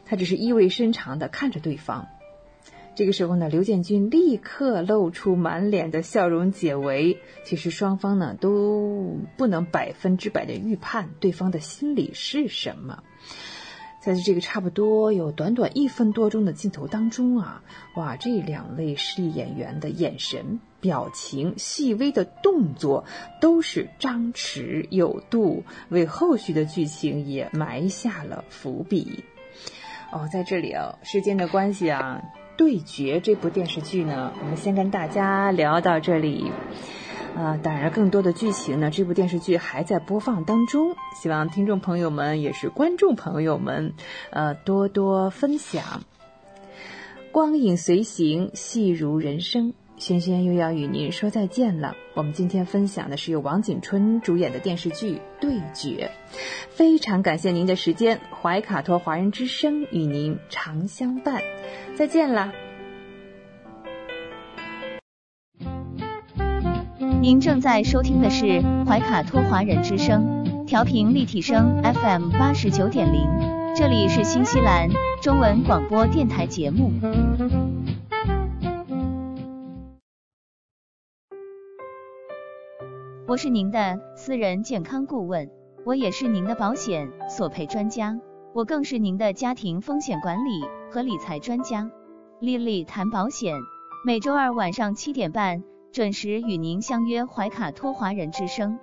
[0.04, 2.08] 他只是意味深长的看着对方。
[2.96, 7.18] 这个时候呢，刘建军立刻露出满脸的笑容解围。
[7.44, 13.02] 其实双方呢都不能百分之百的预判对方的心理是什么。
[14.00, 17.62] 在这个差不多有短短一分多钟的镜头当中啊，
[17.96, 23.06] 哇，这两位实力演员的眼神、表情、细微的动作
[23.40, 29.24] 都是张弛有度，为后续的剧情也埋下了伏笔。
[30.12, 32.22] 哦，在这里啊，时间的关系啊。
[32.56, 36.50] 对决这部电视剧呢，我们先跟大家聊到这里。
[37.36, 40.94] 啊，当然，更多的剧情呢，这部电视剧还在播放当中。
[41.20, 43.94] 希望听众朋友们也是观众朋友们，
[44.30, 46.04] 呃，多多分享。
[47.32, 49.74] 光影随行，戏如人生。
[50.04, 51.94] 轩轩又要与您说再见了。
[52.12, 56.10] 我们今天分享的是由王景春主演的电视剧《对决》，
[56.68, 58.20] 非常感谢您的时间。
[58.42, 61.40] 怀卡托华人之声与您常相伴，
[61.96, 62.52] 再见啦！
[67.22, 73.26] 您正在收听的是怀卡托华人之声，调频立体声 FM 八十九点零，
[73.74, 74.90] 这里是新西兰
[75.22, 76.92] 中文广播电台节目。
[83.34, 85.50] 我是您的私人健康顾问，
[85.84, 88.16] 我也是您的保险索赔专家，
[88.52, 91.90] 我更是您的家庭风险管理和理财专家。
[92.40, 93.52] 丽丽谈保险，
[94.06, 95.60] 每周二晚上七点半
[95.90, 98.78] 准时与您相约怀卡托华人之声。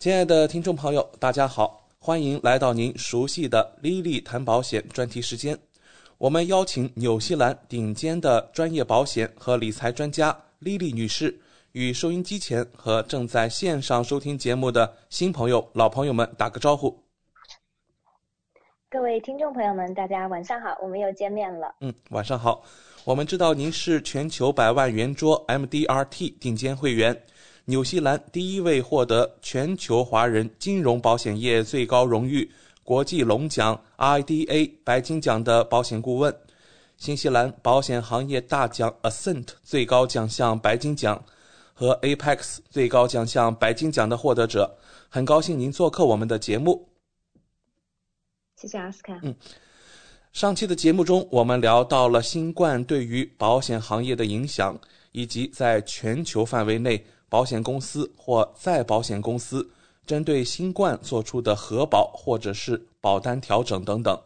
[0.00, 5.56] 亲爱的听众朋友，大家好，欢迎来到您熟悉的“丽丽谈保险”专题时间。
[6.20, 11.34] 我们邀请纽西兰顶尖的专业保险和理财专家莉莉女士，
[11.72, 16.94] 与收音机前和正在线上收听节目的新朋友、老朋友们打个招呼。
[18.90, 21.74] 各位听众朋友们，大家晚上好，我们又见面了。
[21.80, 22.62] 嗯，晚上好。
[23.06, 27.18] 我们知道您是全球百万圆桌 MDRT 顶尖会员。
[27.64, 32.50] 纽西兰第一位获得全球华人金融保险业最高荣誉
[32.90, 36.36] 国际龙奖 IDA 白金奖的保险顾问，
[36.96, 41.24] 新西兰保险行业大奖 Ascent 最高奖项白金奖
[41.72, 44.76] 和 Apex 最高奖项白金奖的获得者，
[45.08, 46.88] 很高兴您做客我们的节目。
[48.56, 49.16] 谢谢阿斯卡。
[49.22, 49.32] 嗯，
[50.32, 54.76] 上期的节目中，我们聊到了新冠对于保险行业的影响，
[55.12, 57.06] 以及在全球范围内。
[57.28, 59.70] 保险公司或再保险公司
[60.06, 64.20] 针对新冠做出的核保或者是保单调整等等。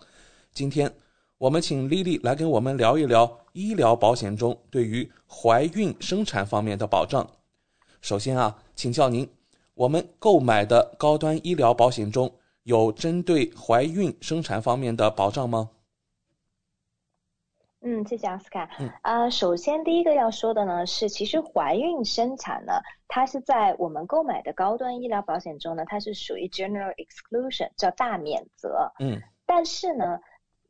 [0.53, 0.95] 今天
[1.39, 7.29] 我们请丽丽来跟我们聊一聊医疗保险中对于怀孕生产方面的保障。
[8.01, 9.29] 首先啊，请教您，
[9.75, 15.70] 我们购买的高端医疗保险中有针对怀孕生产方面的保障吗？
[17.87, 18.66] 嗯，谢谢奥斯卡。
[18.78, 22.72] 嗯，啊，首先第一个要说的呢是，其实怀孕生产呢，
[23.09, 28.91] 它是在我们购买的高端医疗保险中呢，它是属于 general exclusion，叫大免责。
[29.01, 30.18] 嗯，但是呢，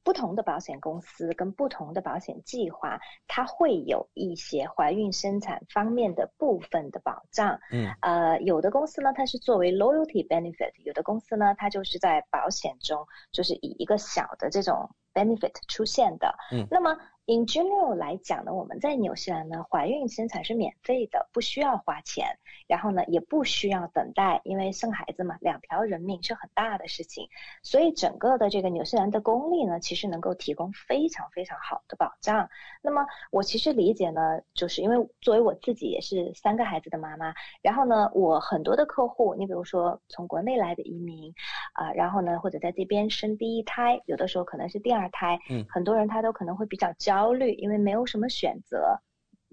[0.03, 2.99] 不同的保险公司跟不同的保险计划，
[3.29, 7.61] 它会有一些怀孕生产方面的部分的保障。
[7.71, 14.91] 嗯，呃，有的公司呢，它是作为 loyalty benefit；有的公司呢，它就是在保险中，就是以一个小的这种。
[15.15, 16.95] Benefit 出现的，嗯，那么
[17.27, 22.27] in general 来讲呢，我们在纽西兰呢，怀孕生产是免费的，不需要花钱，
[22.67, 27.29] 然后呢，也不需要等待，因为生孩子嘛，两条人命是很大的事情，
[27.63, 32.51] 所以整个的这个纽西兰的公立呢，其实能够提供非常非常好的保障。
[32.83, 41.33] 那么我其实理解呢，就是因为作为我自己也是三个孩子的妈妈，然后呢，我很多的客户，你比如说从国内来的移民
[41.73, 45.09] 啊，然后呢，或者在这边生第一胎，有的时候可能是第二。
[45.15, 49.01] 胎，嗯，很多人他都可能会比较焦虑，因为没有什么选择。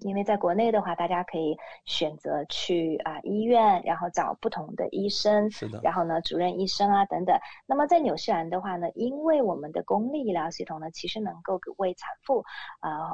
[0.03, 1.55] 因为在国内的话，大家可以
[1.85, 7.37] 选择去啊医院，然后找不同的医生，是的，然后呢主任医生啊等等。
[7.67, 12.43] 那么在纽西兰的话呢，因为我们的公立医疗系统呢，其实能够为产妇
[12.79, 13.13] 啊。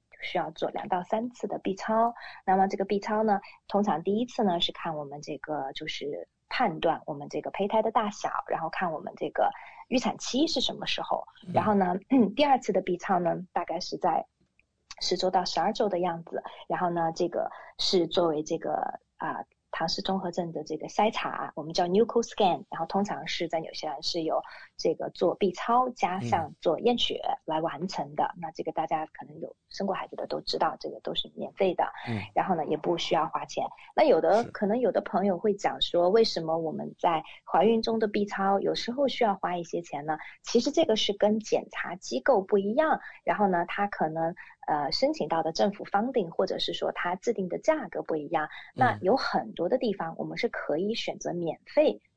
[0.21, 2.13] 需要做两到三次的 B 超。
[2.45, 9.51] 那么这个 B 超呢，通常第一次呢是看我们这个就是判断我们这个胚胎的大小，然后看我们这个
[9.87, 11.25] 预产期是什么时候。
[11.53, 11.95] 然后呢，
[12.35, 14.25] 第二次的 B 超呢，大概是在
[14.99, 16.43] 十周到十二周的样子。
[16.67, 19.43] 然后呢，这个是作为这个啊。
[19.73, 24.43] 唐氏综合症的这个筛查，我们叫 NUCO scan，然后通常是在纽西兰是由
[24.81, 28.33] 这个做 B 超加上做验血来完成的。
[28.41, 31.83] 那这个大家可能有生过孩子的都知道，这个都是免费的。
[32.07, 33.65] 嗯，然后呢也不需要花钱。
[33.95, 40.17] 那有的可能有的朋友会讲说，为什么我们在怀孕中的 B 超有时候需要花一些钱呢？
[40.43, 44.33] 其实这个是跟检查机构不一样，然后呢它可能。
[44.67, 51.99] 呃，申请到的政府 funding，或者是说它制定的价格不一样，那有很多的地方我们是可以选择免费。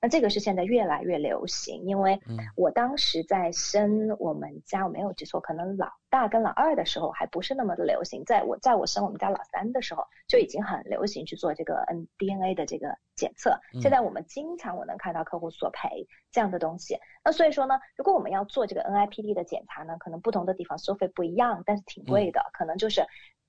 [0.00, 13.58] 那这个是现在越来越流行，因为嗯我当时在生我们家，我没有记错，可能老大跟老二的时候还不是那么的流行，在我在我生我们家老三的时候就已经很流行去做这个 N DNA 的这个检测。
[13.74, 16.98] 嗯现在我们经常我能看到客户索赔这样的东西。
[17.24, 23.04] 那所以说呢，如果我们要做这个 NIPD 的检查呢，可能不同的地方收费不一样，但是挺贵的，可能就是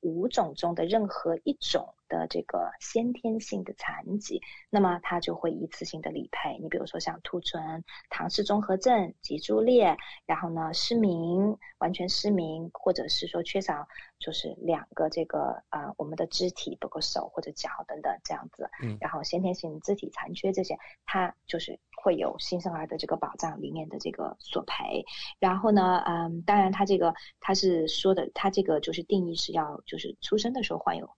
[0.00, 1.94] 五种中的任何一种。
[2.08, 4.40] 的这个先天性的残疾，
[4.70, 6.58] 那么它就会一次性的理赔。
[6.58, 9.94] 你比如说像兔唇、唐氏综合症、脊柱裂，
[10.24, 13.86] 然后呢失明、完全失明，或者是说缺少
[14.18, 18.70] 就是两个这个啊我们的肢体，包括手或者脚等等这样子。
[18.82, 18.96] 嗯。
[19.02, 25.04] 然后先天性肢体残缺这些，它就是会有新生儿的这个保障里面的这个索赔。
[25.38, 31.17] 然后呢，嗯，当然他这个他是说的，他这个就是定义是要就是出生的时候患有。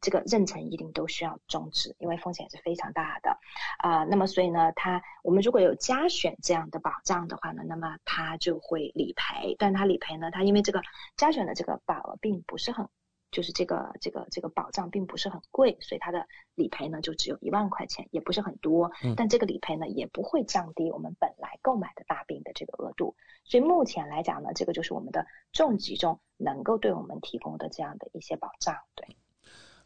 [0.00, 3.38] 这个妊娠一定都需要终止，因为风险是非常大的
[3.78, 4.04] 啊。
[4.04, 9.56] 那么所以呢，它我们如果有加选这样的保障的话呢，那么它就会理赔。
[9.58, 10.82] 但它理赔呢，它因为这个
[11.16, 12.88] 加选的这个保额并不是很。
[13.30, 18.90] 就是这个这个这个保障并不是很贵，所以它的理赔呢就只有一万块钱，也不是很多。
[19.18, 23.14] 但这个理赔呢也不会降低我们本来购买的大病的这个额度。
[23.44, 28.74] 所以目前来讲呢，这个就是我们的重疾中能够对我们提供的这样的一些保障。
[28.94, 29.14] 对，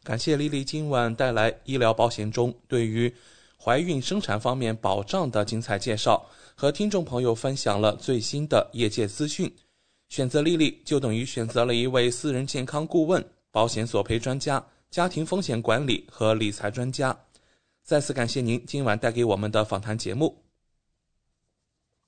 [0.03, 3.13] 感谢丽丽今晚带来医疗保险中对于
[3.57, 6.25] 怀孕生产方面保障的精彩介绍，
[6.55, 9.49] 和听众朋友分享了最新的业界资讯。
[10.09, 17.17] 选择丽丽就等于选择了一位私人健康顾问、保险索赔专家、家庭风险管理和理财专家。
[17.81, 20.42] 再次感谢您今晚带给我们的访谈节目。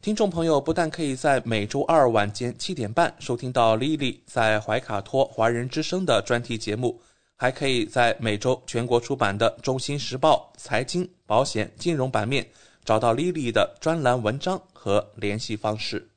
[0.00, 7.00] 听众朋友不但可以在每周二晚间七点半收听到 Lily 在怀卡托华人之声的专题节目，
[7.36, 12.46] 还可以在每周全国出版的《中心时报》财经、保险、金融版面
[12.84, 16.08] 找到 Lily 的专栏文章和联系方式。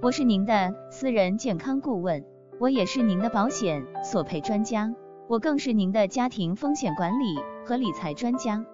[0.00, 2.24] 我是您的私人健康顾问，
[2.58, 4.90] 我也是您的保险索赔专家，
[5.28, 8.64] 我更是您的家庭风险管理和理财专家。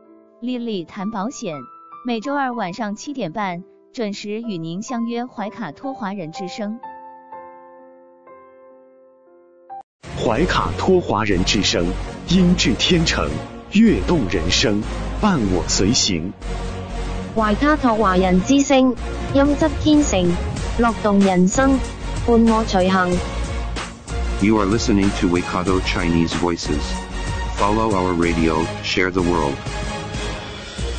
[0.43, 1.55] 丽丽谈保险，
[2.05, 3.65] 每周二晚上七点半
[3.95, 6.79] 准时与您相约怀卡托华人之声。
[10.23, 11.87] 怀卡托华人之声，
[12.29, 13.31] 音质天成，
[13.73, 14.83] 悦动人生，
[15.23, 16.31] 伴我随行。
[17.35, 18.95] 怀卡托华人之声，
[19.33, 20.31] 音质天成，
[20.79, 21.79] 乐动人生，
[22.27, 23.19] 伴我随行。
[24.43, 26.83] You are listening to Waikato Chinese Voices.
[27.57, 29.55] Follow our radio, share the world.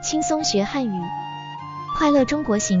[0.00, 1.00] 轻松学汉语，
[1.96, 2.80] 快乐中国行。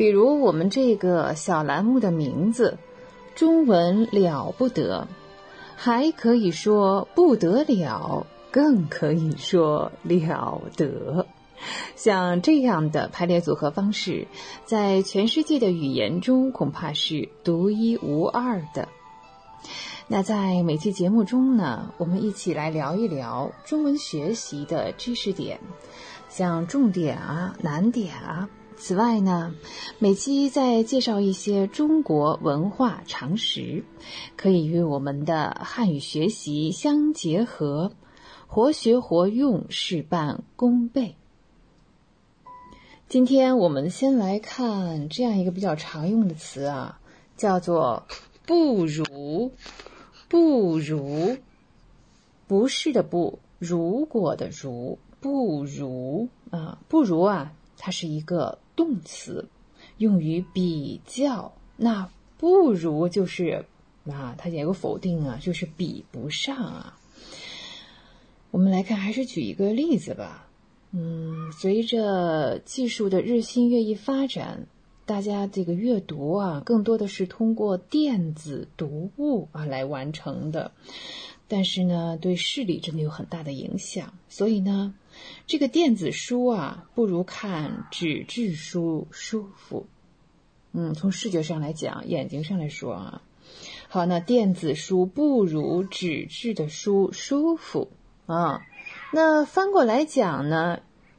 [0.00, 2.78] 比如我们这个小栏目的名字
[3.36, 5.06] “中文了不得”，
[5.76, 11.26] 还可以说不得了，更可以说了得。
[11.96, 14.26] 像这样的排列组合方式，
[14.64, 18.88] 在全世界的语言中恐怕是独一无二的。
[20.08, 25.60] 那在每期节目中呢，我们一起来聊一聊中文学习的知识点，
[26.30, 28.48] 像重点啊、难点啊。
[28.80, 29.54] 此外呢，
[29.98, 33.84] 每期再介绍一些中国文化常识，
[34.36, 37.92] 可以与我们的汉语学习相结合，
[38.46, 41.14] 活学活用，事半功倍。
[43.06, 46.98] 今天我们先来看这样一个比较常用的词啊，
[47.36, 48.06] 叫做
[48.46, 49.52] “不如”，
[50.26, 51.36] 不如，
[52.48, 58.58] 不是的不，如果的如，不如啊，不如啊，它是一个。
[58.80, 59.46] 动词
[59.98, 63.66] 用于比较，那不如就是
[64.06, 66.98] 啊，它也有个否定啊，就是比不上啊。
[68.50, 70.48] 我们来看，还是举一个例子吧。
[70.92, 74.66] 嗯，随着技术的日新月异发展，
[75.04, 80.72] 大家这个阅读啊，更多的是通过电子读物啊来完成的，
[81.48, 84.94] 但是呢，对视力真的有很大的影响，所以呢。
[85.46, 89.86] 这个电子书啊，不如看纸质书舒服。
[90.72, 93.22] 嗯，从视觉上来讲，眼睛上来说啊，
[93.88, 97.90] 好，那电子书不如纸质的书舒服
[98.26, 98.62] 啊。
[99.12, 100.78] 那翻过来讲呢，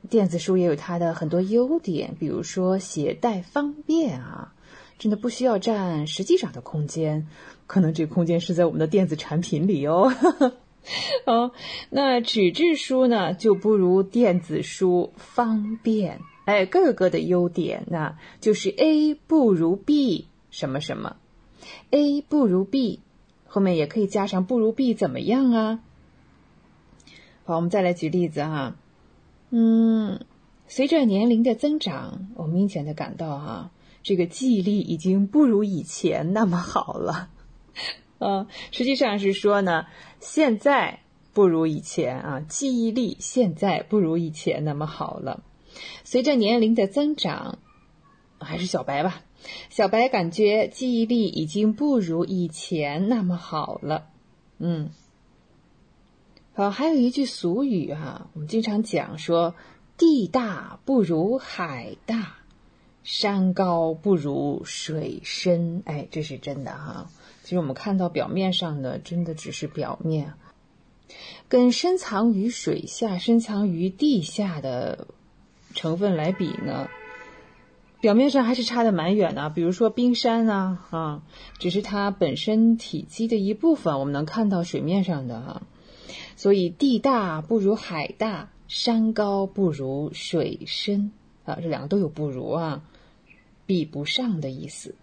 [0.09, 4.53] 电子书也有它的很多优点，比如说携带方便啊，
[4.97, 7.27] 真的不需要占实际上的空间，
[7.67, 10.13] 可能这个空间是在我们的电子产品里哦。
[11.25, 11.51] 哦，
[11.89, 21.17] 那纸质书呢就不如电子书方便，哎，各个的优点那就是 A 不如 B 什么什么
[21.91, 22.99] ，A 不如 B，
[23.45, 25.79] 后面也可以加上不如 B 怎么样啊？
[27.43, 28.75] 好，我们再来举例子哈，
[29.51, 30.19] 嗯，
[30.67, 33.71] 随着年龄的增长，我明显的感到哈，
[34.03, 37.29] 这个记忆力已经不如以前那么好了。
[38.21, 39.87] 呃，实际上是说呢，
[40.19, 40.99] 现在
[41.33, 45.43] 不如以前啊，记忆力现在不如以前那么好了。
[46.03, 47.57] 随着年龄的增长，
[48.39, 49.23] 还是小白吧，
[49.71, 54.09] 小白感觉记忆力已经不如以前那么好了。
[54.59, 54.91] 嗯，
[56.53, 59.55] 好，还有一句俗语哈，我们经常讲说，
[59.97, 62.35] 地大不如海大，
[63.01, 65.81] 山高不如水深。
[65.85, 67.09] 哎，这是真的哈。
[67.51, 70.35] 其实我们看到表面上的，真的只是表面，
[71.49, 75.05] 跟深藏于水下、深藏于地下的
[75.73, 76.87] 成分来比呢，
[77.99, 79.49] 表面上还是差的蛮远的。
[79.49, 81.23] 比如说冰山啊，啊，
[81.59, 85.63] 只是它本身体积的一部分，我们能看到水面上的哈。
[86.37, 91.11] 所以地大不如海大，山高不如水深
[91.43, 92.81] 啊，这两个都有不如啊，
[93.65, 94.95] 比不上的意思。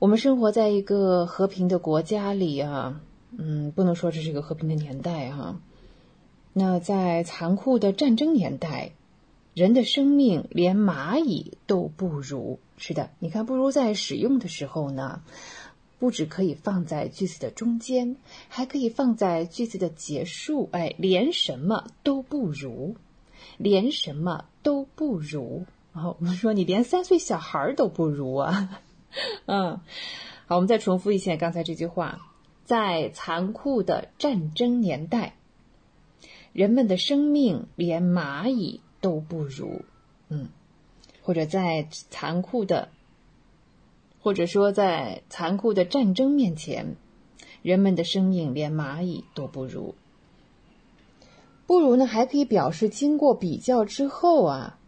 [0.00, 3.00] 我们生活在一个和平的国家里啊，
[3.38, 5.58] 嗯，不能说这是一个和平的年代哈。
[6.52, 8.92] 那在残酷的战争年代，
[9.54, 12.58] 人的生命连蚂蚁都不如。
[12.76, 15.22] 是的，你看，不如在使用的时候呢，
[15.98, 18.16] 不只可以放在句子的中间，
[18.48, 20.68] 还可以放在句子的结束。
[20.72, 22.96] 哎，连什么都不如，
[23.56, 25.64] 连什么都不如。
[25.94, 28.80] 然后我们说，你连三岁小孩都不如啊。
[29.46, 29.80] 嗯，
[30.46, 32.20] 好，我们再重复一下刚才这句话：
[32.64, 35.36] 在残酷的战争年代，
[36.52, 39.84] 人们的生命连蚂蚁都不如。
[40.28, 40.48] 嗯，
[41.22, 42.88] 或者在残酷的，
[44.20, 46.96] 或者说在残酷的战争面前，
[47.62, 49.94] 人们的生命连蚂蚁都不如。
[51.66, 54.78] 不如呢，还可以表示经过比较之后啊。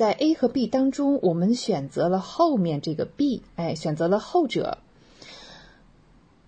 [0.00, 4.78] 在 A 和 B 当中，我们选择了后面这个 B，哎，选择了后者，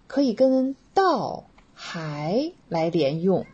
[0.07, 1.44] 可以跟到
[1.74, 3.44] 还来连用。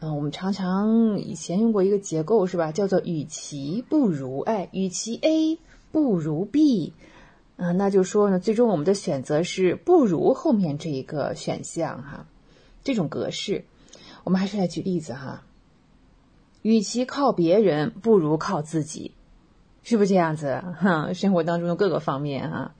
[0.00, 2.72] 嗯，我们常常以前用过一个结构是吧？
[2.72, 5.58] 叫做与其不如，哎，与其 A
[5.92, 6.94] 不如 B，
[7.58, 12.26] 啊，那就说呢，最终我们的选择是不如后面这一个选项哈。
[12.82, 13.66] 这种格式，
[14.24, 15.44] 我们还是来举例子哈。
[16.62, 19.12] 与其靠别人，不如靠自己。
[19.84, 20.64] 是不是这样子？
[20.80, 22.74] 哈，生活当中的各个方面啊，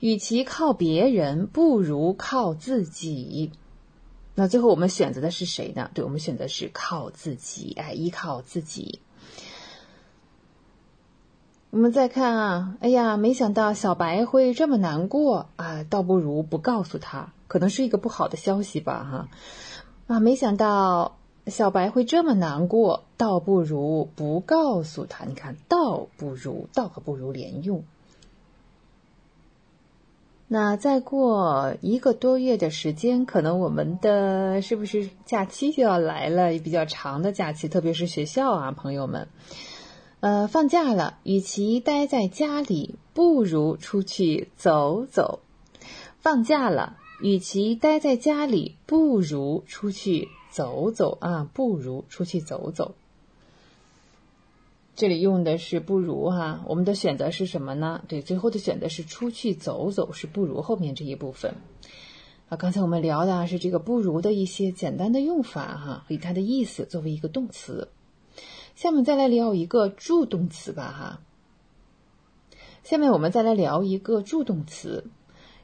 [0.00, 3.52] 与其靠别人，不如靠自己。
[4.34, 5.90] 那最后我们选择的是谁呢？
[5.94, 9.00] 对，我们选择是靠自己，哎，依靠自己。
[11.70, 19.28] 我们再看啊，哎呀，没想到小白会这么难过啊，倒不如不告诉他，可能是一个不好的消息吧，哈。
[20.08, 21.17] 啊，没想到。
[21.50, 25.24] 小白会这么难过，倒不如不告诉他。
[25.24, 27.82] 你看，倒不如，倒和不如连用。
[30.50, 36.58] 那再过一个多月的时间，可能我们的是不是假期就要来了？
[36.58, 39.28] 比较长的假期，特别是学校啊，朋友们，
[40.20, 45.40] 呃，放假了，与其待在家里，不如出去走走。
[46.20, 50.28] 放假了，与其待在家里，不如出去。
[50.58, 52.96] 走走啊，不如出去走走。
[54.96, 58.02] 这里用的是不如哈，我们的选择是什么呢？
[58.08, 61.54] 对，最后的选择是出去走走，是不如后面这一部分。
[62.48, 67.90] 啊，刚才我们聊的是这个不如的一些简单的用法哈，以它的意思作为一个动词。
[68.74, 71.20] 下面再来聊一个助动词吧哈。
[72.82, 75.04] 下面我们再来聊一个助动词，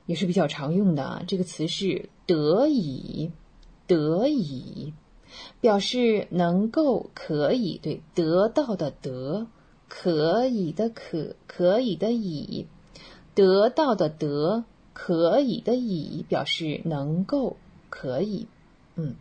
[0.07, 3.33] 也是比较常用的啊，这个词是得以。
[3.87, 4.93] 得以
[5.61, 9.47] 表示能够可以对得到的得
[9.89, 12.67] 可以的可可以的以
[13.35, 17.57] 得到的得可以的以表示能够
[17.91, 18.47] 可以
[18.97, 19.15] 嗯，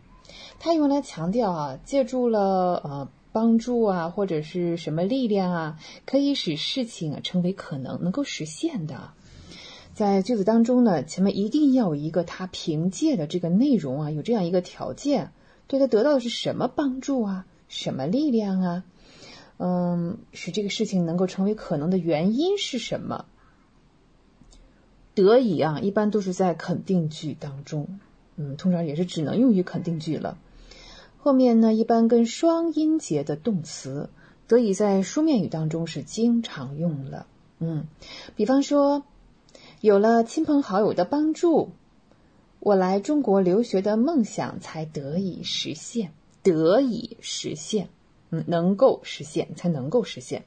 [0.60, 9.10] 它用来强调啊，借助了呃帮助啊或者是什么力量啊，可以使事情啊成为可能能够实现的。
[9.94, 15.30] 在句子当中呢，前面一定要有一个他凭借的这个内容啊，有这样一个条件，
[15.68, 18.84] 对他得到的是什么帮助啊，什么力量啊，
[19.56, 23.26] 嗯，使这个事情能够成为可能的原因是什么？
[25.14, 28.00] 得以啊，一般都是在肯定句当中，
[28.34, 30.36] 嗯，通常也是只能用于肯定句了。
[31.18, 34.10] 后面呢，一般跟双音节的动词，
[34.48, 37.28] 得以在书面语当中是经常用了，
[37.60, 37.86] 嗯，
[38.34, 39.04] 比方说。
[39.84, 41.72] 有了亲朋好友的帮助，
[42.58, 46.14] 我来中国留学的梦想才得以实现。
[46.42, 47.90] 得以实现，
[48.30, 50.46] 嗯，能够实现才能够实现，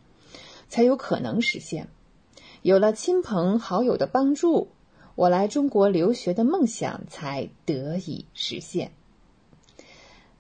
[0.70, 1.88] 才有可能实现。
[2.64, 4.70] 有了亲朋好友的帮助，
[5.14, 8.92] 我来中国留学的梦想才得以实现。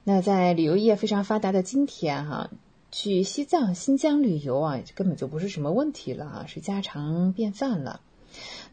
[0.03, 2.49] 那在旅游业非常发达的今天，哈，
[2.91, 8.01] 去西藏、新疆旅游啊，根本就不是什么问题了啊，是家常便饭了。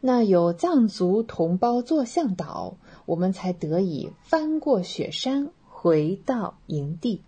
[0.01, 7.21] 那有藏族同胞做向导，我们才得以翻过雪山回到营地。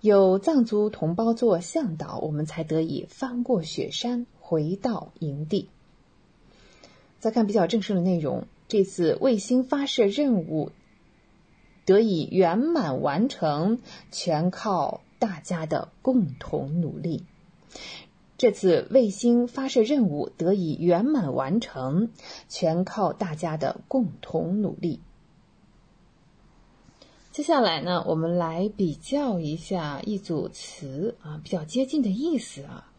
[0.00, 5.68] 有藏族同胞做向导，我们才得以翻过雪山回到营地。
[7.18, 10.70] 再看比较正式的内容，这次卫星发射任务
[11.84, 17.24] 得以圆满完成，全靠大家的共同努力。
[18.40, 22.08] 这次卫星发射任务得以圆满完成，
[22.48, 25.00] 全靠大家的共同努力。
[27.32, 32.90] 接下来呢，我们来比较一下一组词啊，比较接近的意思啊。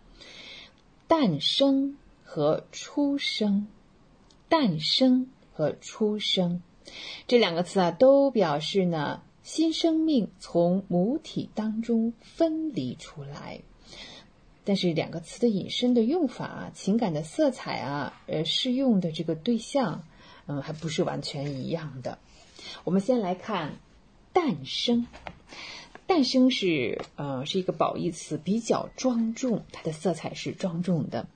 [1.07, 3.65] 诞生和出生，
[4.47, 6.61] 诞生和出生
[7.26, 13.61] 这两个词啊，都表示呢新生命从母体当中分离出来。
[14.72, 20.02] 但是两个词的引申的用法、情感的色彩啊，呃，适用的这个对象，
[20.48, 22.18] 嗯，还不是完全一样的。
[22.85, 23.73] 我们先来看。
[24.31, 25.07] 诞生，
[26.07, 31.27] 诞生是呃是一个褒义词，比较庄重，它的色彩是庄重的。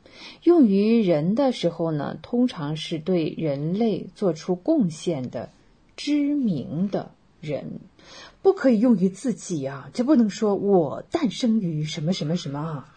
[0.43, 5.49] 用于人的时候呢，通常是对人类做出贡献的
[5.97, 7.81] 知名的人，
[8.45, 12.95] 不可以用于自己啊，就不能说我诞生于什么什么什么啊，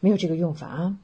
[0.00, 0.98] 没有这个用法啊。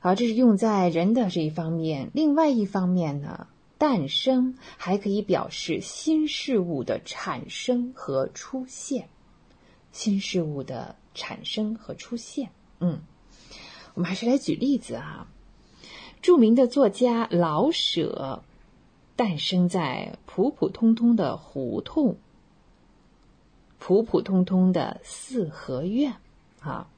[0.00, 3.46] 好，这是用在人的这一方面，另外一方面呢。
[3.78, 9.08] 诞生还可以表示新事物的产生和出现，
[9.92, 12.50] 新事物的产生和出现。
[12.80, 13.00] 嗯，
[13.94, 15.28] 我们还是来举例子啊。
[16.20, 18.42] 著名的作家老舍
[19.14, 22.16] 诞生在普普通通的胡同，
[23.78, 26.14] 普普通通的四合院
[26.60, 26.88] 啊。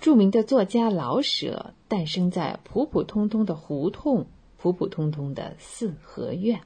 [0.00, 4.26] 著名的作家老舍诞生在普普通通的胡同。
[4.58, 6.60] 普普通通的四合院。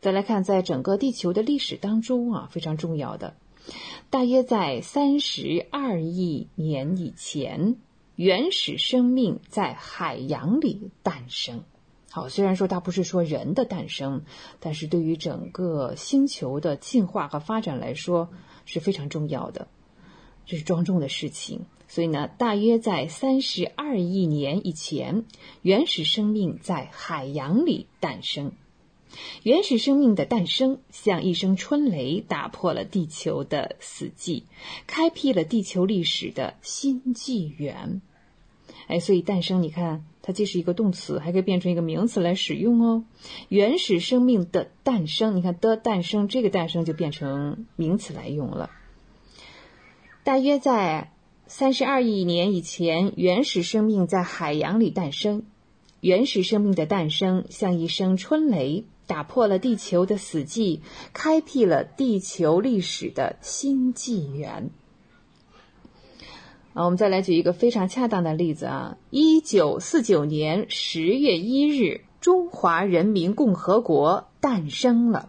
[0.00, 3.34] 再来看，在整个地球的历史当中啊，非常重要的，
[4.08, 7.76] 大约在三十二亿年以前，
[8.16, 11.62] 原始生命在海洋里诞生。
[12.12, 14.24] 好，虽然说它不是说人的诞生，
[14.60, 18.28] 但是对于整个星球的进化和发展来说
[18.66, 19.66] 是非常重要的，
[20.44, 21.64] 这是庄重的事情。
[21.88, 25.24] 所以呢，大约在三十二亿年以前，
[25.62, 28.52] 原始生命在海洋里诞生。
[29.42, 34.42] 原始生命的诞生像一声春雷，打破了地球的死寂，
[34.86, 38.02] 开辟了地球历史的新纪元。
[38.86, 43.04] 哎，所以诞生，你看它既是一个动词，还可以变成一个名词来使用哦。
[43.48, 48.70] 原始生命的诞生，你看的诞生，这个诞生就变成名词来用了。
[50.24, 51.10] 大约在。
[51.48, 55.42] 三十二亿年以前，原始生命在海洋里诞生。
[56.00, 60.80] 原始生命的诞生像一声春雷，打破了地球的死寂，
[61.12, 64.70] 开辟了地球历史的新纪元。
[66.74, 68.96] 啊，我们再来举一个非常恰当的例子啊！
[69.10, 75.28] 一九四九年十月一日，中华人民共和国诞生了。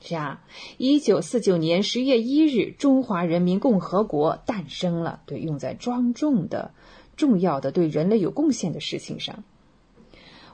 [0.00, 0.44] 是啊，
[0.76, 5.20] 一九四九年十月一日，中华人民共和国诞生了。
[5.26, 6.70] 对，用在庄重的、
[7.16, 9.42] 重要的、对人类有贡献的事情上。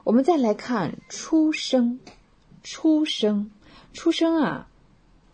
[0.03, 1.99] 我们再来看“出生
[2.63, 3.51] ”，“出生
[3.93, 4.67] ”，“出生”啊，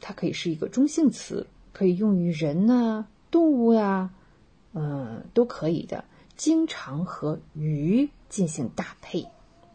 [0.02, 4.10] 它可以是一个中性词，可以用于人呐、动物呀，
[4.74, 6.06] 嗯，都可以的。
[6.36, 9.28] 经常和鱼进行搭配，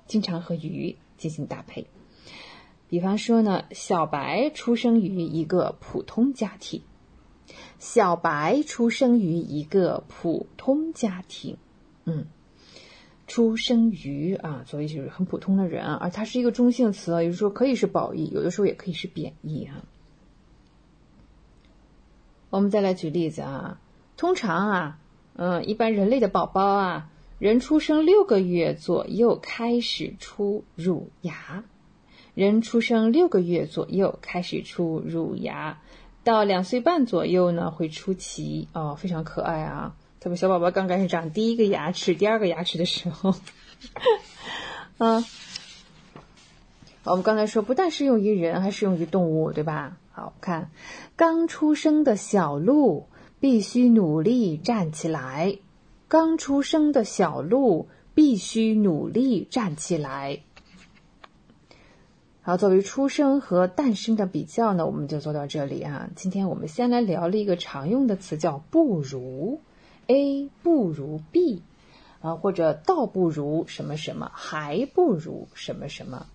[0.07, 1.87] 经常和鱼进行搭配。
[2.89, 6.83] 比方说呢，小白出生于一个普通家庭。
[7.79, 11.57] 小白出生于一个普通家庭，
[12.05, 12.27] 嗯，
[13.29, 19.85] 出生于啊，所以就是很普通的人啊，而它是一个中性词，有的时候可以是褒义，有的时候也可以是贬义啊。
[22.51, 23.81] 我们再来举例子啊，
[24.17, 24.99] 通常啊，
[25.37, 31.65] 嗯，一般人类的宝宝啊，人出生六个月左右开始出乳牙。
[32.35, 35.79] 人出生六个月左右开始出乳牙，
[36.23, 39.95] 到两岁半左右呢会出齐哦，非常可爱啊！
[40.21, 43.35] 特别小宝宝刚开始长第一个牙齿、第二个牙齿的时候，
[44.99, 45.25] 啊，
[47.05, 49.97] 我们刚才说不但适用于人，还适用于动物，对吧？
[50.13, 50.71] 好看，
[51.17, 53.09] 刚出生的小鹿
[53.47, 55.59] 必须努力站起来，
[56.09, 60.41] 刚出生的小鹿必须努力站起来。
[62.43, 66.11] 好，作为出生和诞生的比较呢，我们就做到这里啊。
[66.17, 69.61] 今天我们先来聊了一个常用的词，叫不如
[70.09, 71.63] ，A 不如 B，
[72.21, 76.27] 啊，或者倒不如什么什么，还不如什么什么，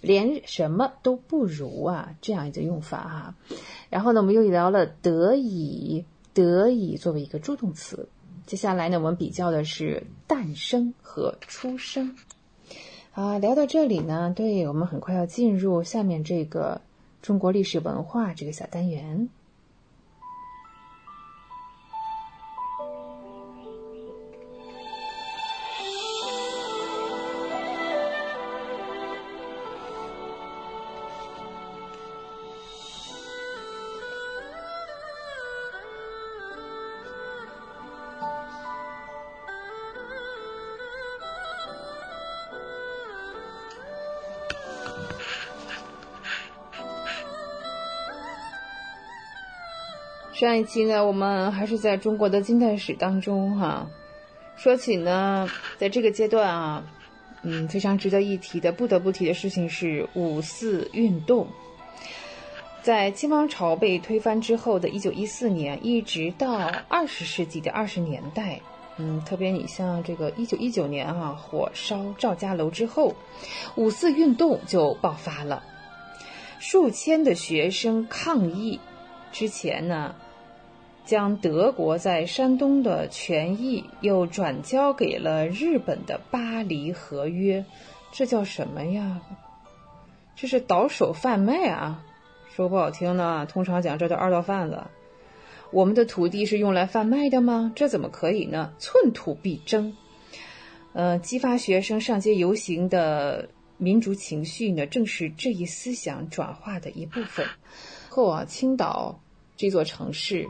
[0.00, 3.34] 连什么都不如啊，这样一个用法啊。
[3.90, 6.04] 然后呢，我们又聊了得以，
[6.34, 8.08] 得以作为一个助动词。
[8.46, 12.16] 接下来呢，我们比较的是诞生和出生。
[13.12, 16.80] 啊，聊到这里呢，对我们很快要进入下面这个
[17.20, 19.28] 中国历史文化这个小单元。
[50.42, 53.88] 上一期呢，我们还是在中国的近代史当中哈，
[54.56, 55.48] 说起呢，
[55.78, 56.84] 在这个阶段啊，
[57.42, 61.46] 嗯，非常值得一提的、不得不提的事情是五四运动。
[62.82, 68.60] 在清王朝被推翻之后的一九一四年，一直到二十世纪的二十年代，
[68.96, 73.14] 嗯，特别你像这个一九一九年啊，火烧赵家楼之后，
[73.76, 75.62] 五四运动就爆发了，
[76.58, 78.80] 数千的学生抗议。
[79.30, 80.14] 之前呢，
[81.04, 87.64] 将德国在山东的权益又转交给了日本的巴黎合约，
[88.12, 89.20] 这叫什么呀？
[90.34, 92.04] 这是倒手贩卖啊！
[92.54, 94.82] 说不好听呢，通常讲这叫二道贩子。
[95.70, 97.72] 我们的土地是用来贩卖的吗？
[97.74, 98.72] 这怎么可以呢？
[98.78, 99.96] 寸土必争。
[100.92, 103.48] 呃，激发学生上街游行的
[103.78, 107.46] 民族情绪呢，正是这一思想转化的一部分。
[108.10, 109.18] 后啊，青岛
[109.56, 110.46] 这座城市，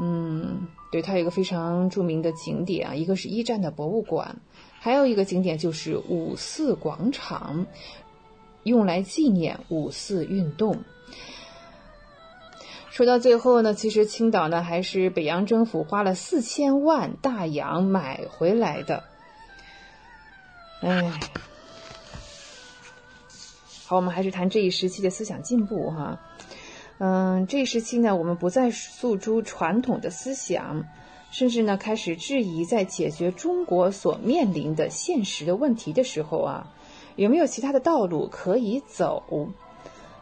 [0.00, 4.36] 嗯，对，它有一个非常著名的景点啊，一个是一战的博物馆，
[4.80, 7.64] 还有一个景点就是五四广场，
[8.64, 10.82] 用来纪念五四运动。
[12.90, 19.04] 说到最后呢，其实青岛呢还是北洋政府花了四千万大洋买回来的。
[20.80, 21.12] 哎，
[23.86, 26.20] 好，我们还是谈这一时期的思想进步哈。
[26.98, 30.84] 嗯，这一时期呢，我们不再诉诸传统的思想，
[31.30, 36.72] 甚至呢开始质疑，在解决中国所面临的现实的问题的时候啊，
[37.16, 39.22] 有没有其他的道路可以走？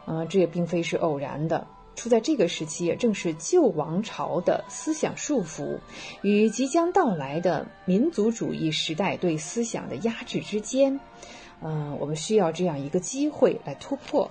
[0.05, 1.67] 啊，这也并非是偶然的。
[1.95, 5.77] 处在这个时期，也正是旧王朝的思想束缚
[6.23, 10.99] 与即将到来的民族主义时代对思想的压制之间。
[11.61, 14.27] 嗯，我们需要这样一个机会来突破。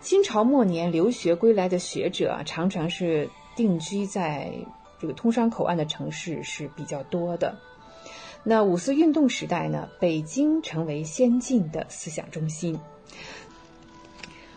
[0.00, 4.52] 清朝末年留学归来的学者啊，常常是定居在
[5.00, 7.58] 这个通商口岸的城市是比较多的。
[8.44, 12.78] 那五四运动时代呢，北京成为先进的思想中心。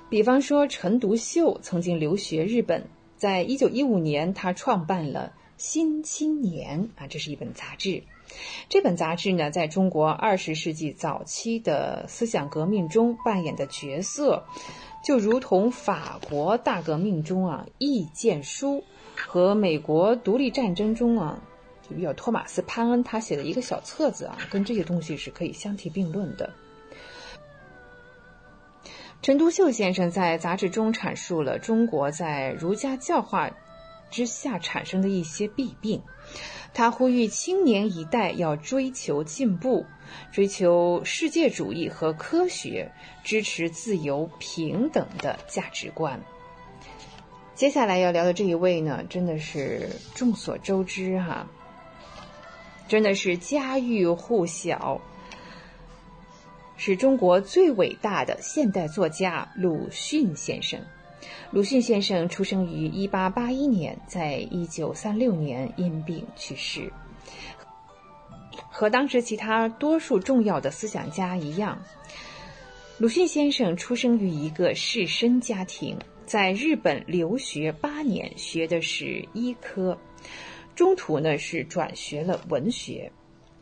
[0.09, 2.87] 比方说，陈独秀曾经留学日本，
[3.17, 8.03] 在一九一五年，他创办了《新青年》啊，这是一本杂志。
[8.69, 14.45] 这本杂志呢，在中国二十世纪早期的思想革命中扮演的角色。
[15.03, 18.83] 就如同法国大革命中啊，意见书
[19.15, 21.41] 和美国独立战争中啊，
[21.81, 26.53] 就比较托马斯潘恩他写的一个小册子啊，跟这些东西是可以相提并论的。
[29.23, 33.51] 陈独秀先生在杂志中阐述了中国在儒家教化
[34.09, 36.01] 之下产生的一些弊病，
[36.73, 39.85] 他呼吁青年一代要追求进步。
[40.29, 42.91] 追求世界主义和科学，
[43.23, 46.21] 支持自由平等的价值观。
[47.55, 51.47] 接下来要聊的这一位呢，真的是众所周知哈，
[52.89, 54.99] 真的是家喻户晓，
[56.75, 60.77] 是中国最伟大的现代作家鲁迅先生。
[61.51, 66.89] 鲁迅先生出生于一八八一年，在一九三六年因病去世。
[68.69, 71.77] 和当时其他多数重要的思想家一样，
[72.97, 79.97] 鲁迅先生出生于一个士绅家庭，在日本留学八年，学的是医科，
[80.73, 83.11] 中途呢是转学了文学。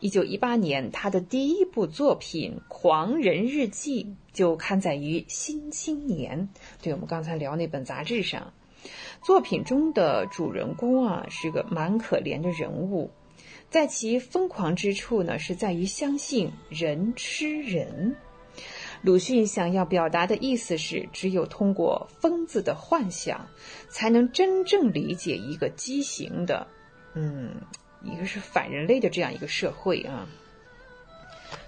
[0.02, 6.50] 一九一八年，他的第一部作品《狂人日记》就刊载于《新青年》，
[6.84, 8.54] 对我们刚才聊那本杂志上。
[9.22, 13.12] 作品中的主人公啊，是个蛮可怜的人物。
[13.70, 18.16] 在其疯狂之处呢，是在于相信人吃人。
[19.02, 23.48] 鲁迅想要表达的意思是，只有通过疯子的幻想，
[23.90, 26.68] 才能真正理解一个畸形的，
[27.14, 27.52] 嗯，
[28.04, 30.28] 一个是反人类的这样一个社会啊。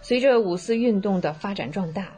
[0.02, 2.14] 随着五四运动的发展壮大，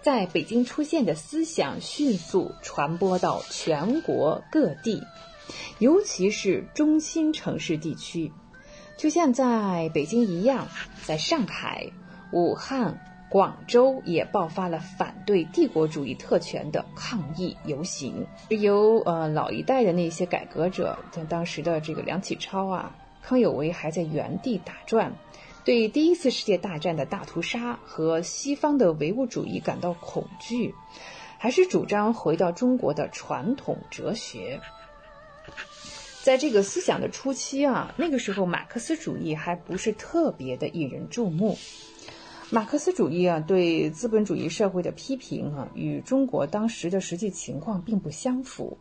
[0.00, 5.02] 在北京出现的思想迅速传播到全国各地，
[5.78, 8.30] 尤其是中心城市地区。
[8.96, 10.68] 就像在北京一样，
[11.04, 11.90] 在上海、
[12.32, 12.98] 武汉、
[13.28, 22.94] 广州也爆发了反对帝国主义特权的抗议游行，由呃老一代的那些改革者，像当时的这个梁启超啊、
[23.26, 25.16] 康有为还在原地打转，
[25.64, 30.74] 对第一次世界大战的大屠杀和西方的唯物主义感到恐惧，
[31.38, 34.60] 还是主张回到中国的传统哲学。
[36.22, 41.56] 在这个思想的初期啊，那个时候马克思主义还不是特别的引人注目。
[42.50, 48.78] 马克思主义啊，对资本主义社会的批评啊，与中国当时的实际情况并不相符。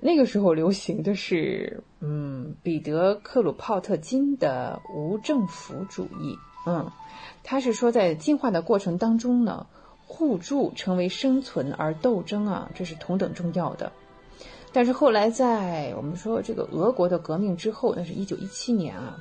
[0.00, 6.38] 那个时候流行的是，嗯，彼得·克鲁泡特金的无政府主义。
[6.66, 6.88] 嗯，
[7.42, 9.66] 他是说在进化的过程当中呢，
[10.06, 13.90] 互助成为生存，而斗争啊，这是同等重要的。
[14.72, 19.18] 但是后来在我们说这个俄国的革命之后，那是一九一七年啊，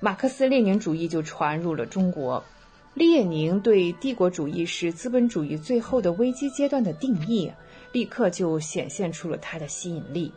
[0.00, 2.44] 马克思列宁主义就传入了中国。
[2.92, 7.50] 列宁对帝国主义是资本主义最后的危机阶段的定义。
[7.96, 10.30] 立刻就显现出了它的吸引力。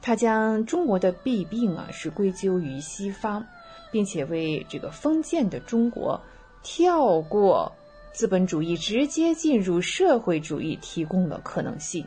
[0.00, 3.44] 他将中国的弊病啊是归咎于西方，
[3.90, 6.20] 并且为这个封建的中国
[6.62, 7.72] 跳过
[8.12, 12.06] 资本主义直接进入社会主义提供了可能性。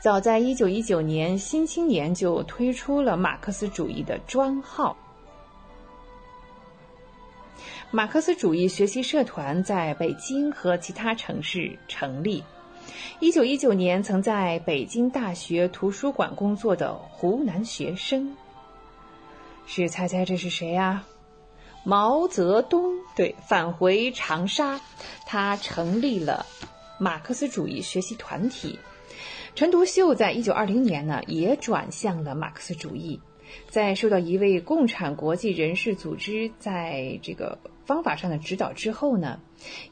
[0.00, 4.96] 早在一九一九年，《新青年》就推出了马克思主义的专号。
[7.90, 12.42] 马克思主义学习社团在北京和其他城市成立。
[13.20, 18.36] 一九一九年，曾在北京大学图书馆工作的湖南学生，
[19.66, 21.04] 是猜猜这是谁呀？
[21.84, 22.92] 毛泽东。
[23.14, 24.80] 对，返回长沙，
[25.26, 26.46] 他成立了
[26.98, 28.78] 马克思主义学习团体。
[29.54, 33.20] 陈独秀在一九二零年呢，也转向了马克思主义，
[33.68, 37.58] 在受到一位共产国际人士组织在这个。
[37.84, 39.40] 方法上的指导之后呢，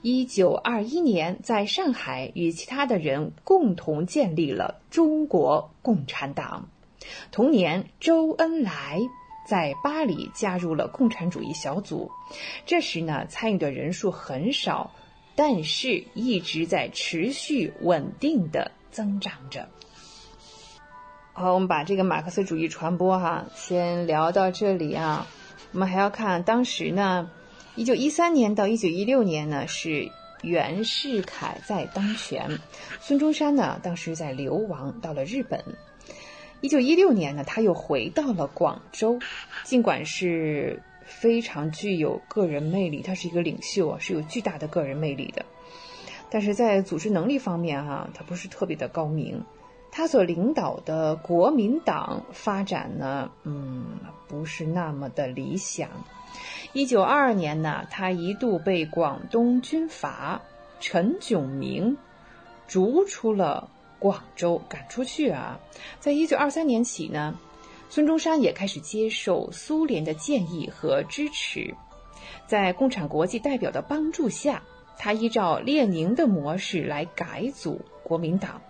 [0.01, 6.69] 一九二一年在上海与其他的人共同建立了中国共产党。
[7.33, 9.01] 同年，周恩来
[9.47, 12.11] 在巴黎加入了共产主义小组。
[12.65, 14.93] 这时呢，参与的人数很少，
[15.35, 19.69] 但是一直在持续稳定的增长着。
[21.33, 25.27] 好，我们把这个马克思主义传播哈，先聊到这里啊。
[25.73, 27.31] 我们还要看当时呢。
[27.77, 30.11] 一九一三年到一九一六年呢，是
[30.43, 32.59] 袁世凯在当权，
[33.01, 35.63] 孙中山呢当时在流亡到了日本。
[36.61, 39.19] 一九一六年呢，他又回到了广州，
[39.63, 45.47] 尽管是非常具有个人魅力，他是一个领袖啊，是有巨大的个人魅力的，
[46.29, 49.43] 但是在组织能力方面哈，他不是特别的高明。
[49.93, 53.87] 他所领导的国民党发展呢，嗯，
[54.29, 55.89] 不是那么的理想。
[56.73, 60.41] 一九二二年呢，他一度被广东军阀
[60.79, 61.97] 陈炯明
[62.69, 63.69] 逐出了
[63.99, 65.59] 广州，赶出去啊。
[65.99, 67.37] 在一九二三年起呢，
[67.89, 71.75] 孙中山也开始接受苏联的建议和支持，
[72.47, 74.63] 在共产国际代表的帮助下，
[74.97, 78.63] 他依照列宁的模式来改组国民党。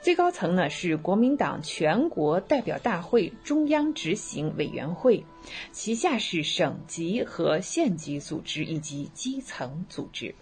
[0.00, 5.24] 最高层呢是国民党全国代表大会中央执行委员会，
[5.72, 10.34] 旗下是省级和县级组织以及基层组织。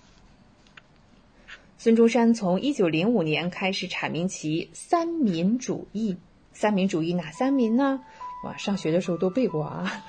[1.78, 6.16] 孙中山从一九零五年开始阐明其三民主义。
[6.52, 8.00] 三民主义哪三民呢？
[8.44, 10.04] 哇，上学的时候都背过啊，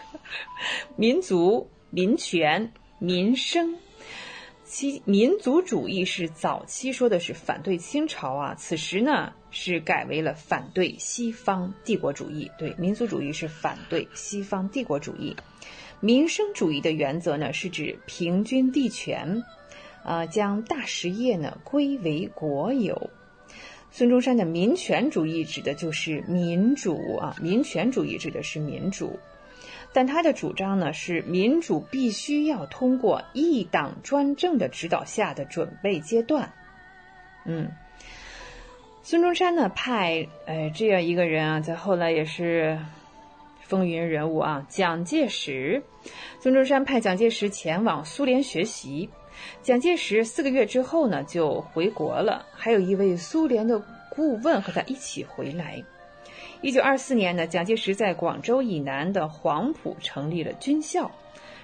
[0.96, 3.78] 民族、民权、民生。
[4.78, 12.52] 其民族主义是早期说的是反对清朝啊，此时呢是改为了反对西方帝国主义。
[12.58, 15.34] 对，民族主义是反对西方帝国主义。
[16.02, 19.42] 民生主义的原则呢是指平均地权，
[20.04, 23.10] 啊，将大实业呢归为国有。
[23.92, 29.18] 孙中山的民权主义指的就是民主啊，民权主义指的是民主。
[29.96, 36.52] 但他的主张呢是民主必须要通过一党专政的指导下的准备阶段。
[37.46, 37.72] 嗯，
[39.04, 42.78] 孙中山呢派呃这样一个人啊，在后来也是
[43.62, 45.82] 风云人物啊，蒋介石。
[46.42, 49.10] 孙中山派蒋介石前往苏联学习，
[49.64, 55.82] 蒋介石四个月之后呢就回国了，还有一位苏联的顾问和他一起回来。
[56.62, 61.12] 一九二四年呢，蒋介石在广州以南的黄埔成立了军校，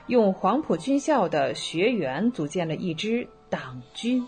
[0.08, 4.28] 用黄埔军校的学员组建了一支党军。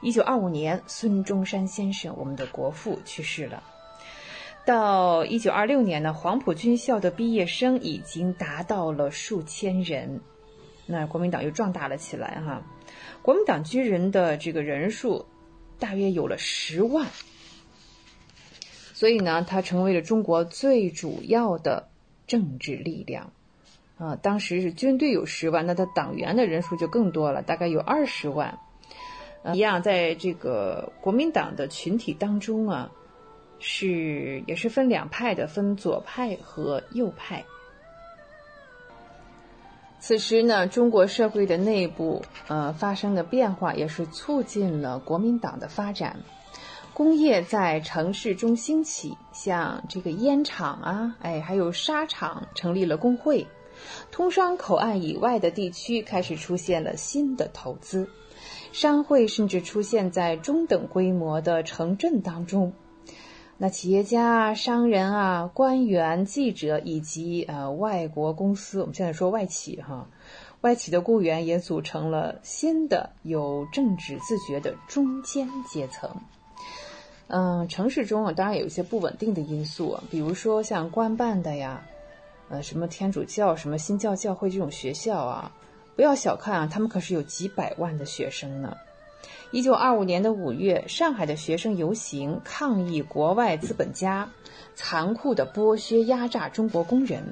[0.00, 3.62] 一九二五年，孙中山先生，我们的国父去世了。
[4.64, 10.20] 到一九二六年呢，黄埔军校的毕业生已经达到了数千人，
[10.86, 12.62] 那国民党又壮大了起来哈。
[13.22, 15.24] 国民党军人的这个人数
[15.78, 17.06] 大约有了十万。
[18.98, 21.86] 所以呢，他成为了中国最主要的
[22.26, 23.30] 政治力量，
[23.96, 28.58] 啊，当时是军队有十万，那他党员的人数就更多了，大概有二十万。
[29.54, 32.90] 一样，在这个国民党的群体当中啊，
[33.60, 37.44] 是也是分两派的，分左派和右派。
[40.00, 46.16] 此时呢，中国社会的内部呃发生的变化，也是促进了国民党的发展。
[46.98, 53.46] 工业在城市中兴起，像这个烟厂啊，哎，还有纱厂成立了工会。
[54.10, 58.10] 通商口岸以外的地区开始出现了新的投资，
[58.72, 62.72] 商会甚至出现在中等规模的城镇当中。
[63.58, 70.08] 那企业家、商人啊、官员、记者以及呃外国公司，我们现在说外企哈，
[70.62, 76.10] 外企的雇员也组成了新的有政治自觉的中间阶层。
[77.28, 81.86] 嗯，城市中啊，当然有一些不稳定的因素，比如说像官办的呀，
[82.48, 85.52] 呃，什么天主教、什么新教教会这种学校啊，
[85.94, 88.74] 不要小看啊，他们可是有几百万的学生呢。
[89.50, 94.30] 一九二五年的五月，上海的学生游行抗议国外资本家
[94.74, 97.22] 残酷的剥削压榨中国工人，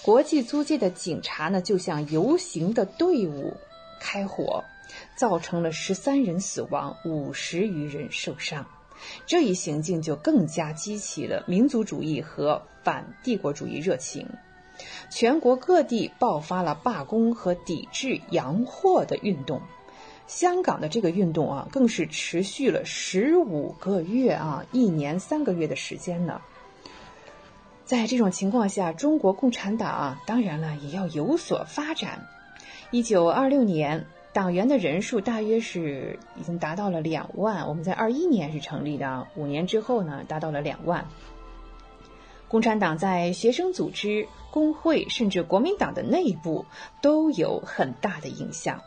[0.00, 3.52] 国际租界的警察呢，就向游行的队伍
[4.00, 4.64] 开火，
[5.14, 8.66] 造成了十三人死亡，五十余人受伤。
[9.26, 14.26] 这一行径就更加激起了民族主义和反帝国主义热情，
[15.10, 19.60] 全国各地爆发了罢工和抵制洋货的运动。
[20.26, 26.40] 香港的这个运动啊，更是持续了十五个月啊，一年三个月的时间呢。
[27.84, 32.26] 在这种情况下，中国共产党啊，当然了也要有所发展。
[32.90, 34.04] 一九二六年。
[34.36, 37.66] 党员的人数大约是已经达到了两万。
[37.66, 41.08] 我们在二一年是成立的，五年之后呢，达到了两万。
[42.46, 46.66] 共产党在学生组织、工会，甚至国民党的内部
[47.00, 48.82] 都有很大的影响。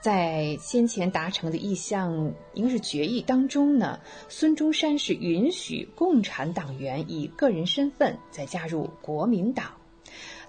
[0.00, 9.66] 在先前达成的一项应该是决议当中呢，孙中山是允许共产党员以个人身份再加入国民党。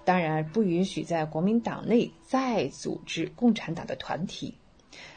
[0.04, 4.54] 当然不允许在国民党内再组织共产党的团体。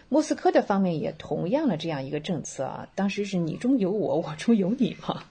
[0.10, 5.24] 莫斯科的方面也同样的这样一个政策啊，当时是你中有我，我中有你嘛。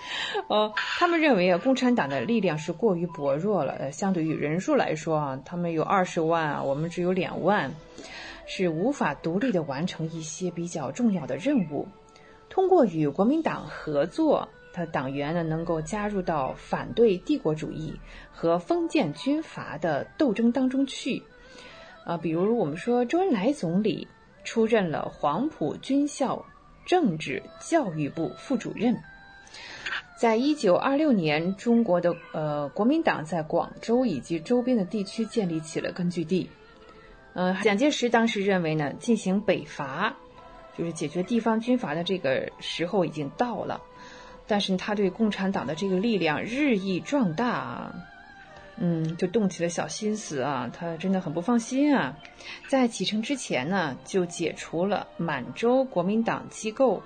[0.48, 7.72] 哦，他们认为啊，共产党的力量是过于薄弱了，呃，相对于人数来说啊，他们有二十万啊，我们只有两万，
[8.46, 11.86] 是无法独立的完成一些比较重要的任务。
[12.48, 14.48] 通过与国民党合作。
[14.72, 17.92] 他党员呢，能够加入到反对帝国主义
[18.30, 21.22] 和封建军阀的斗争当中去，
[22.04, 24.08] 啊，比如我们说周恩来总理
[24.44, 26.44] 出任了黄埔军校
[26.86, 28.96] 政治教育部副主任，
[30.18, 36.48] 在一九二六年，中国的呃国民党在广州以及周边的地区建立起了根据地，
[37.34, 40.16] 呃，蒋介石当时认为呢，进行北伐，
[40.76, 43.80] 就是解决地方军阀的这个时候已经到了。
[44.52, 47.94] 但是他对共产党的这个力量日益壮大啊，
[48.76, 52.14] 嗯，就动起了小心思啊，他真的很不放心啊。
[52.68, 57.02] 在启程之前呢，就解除了满洲国民党机构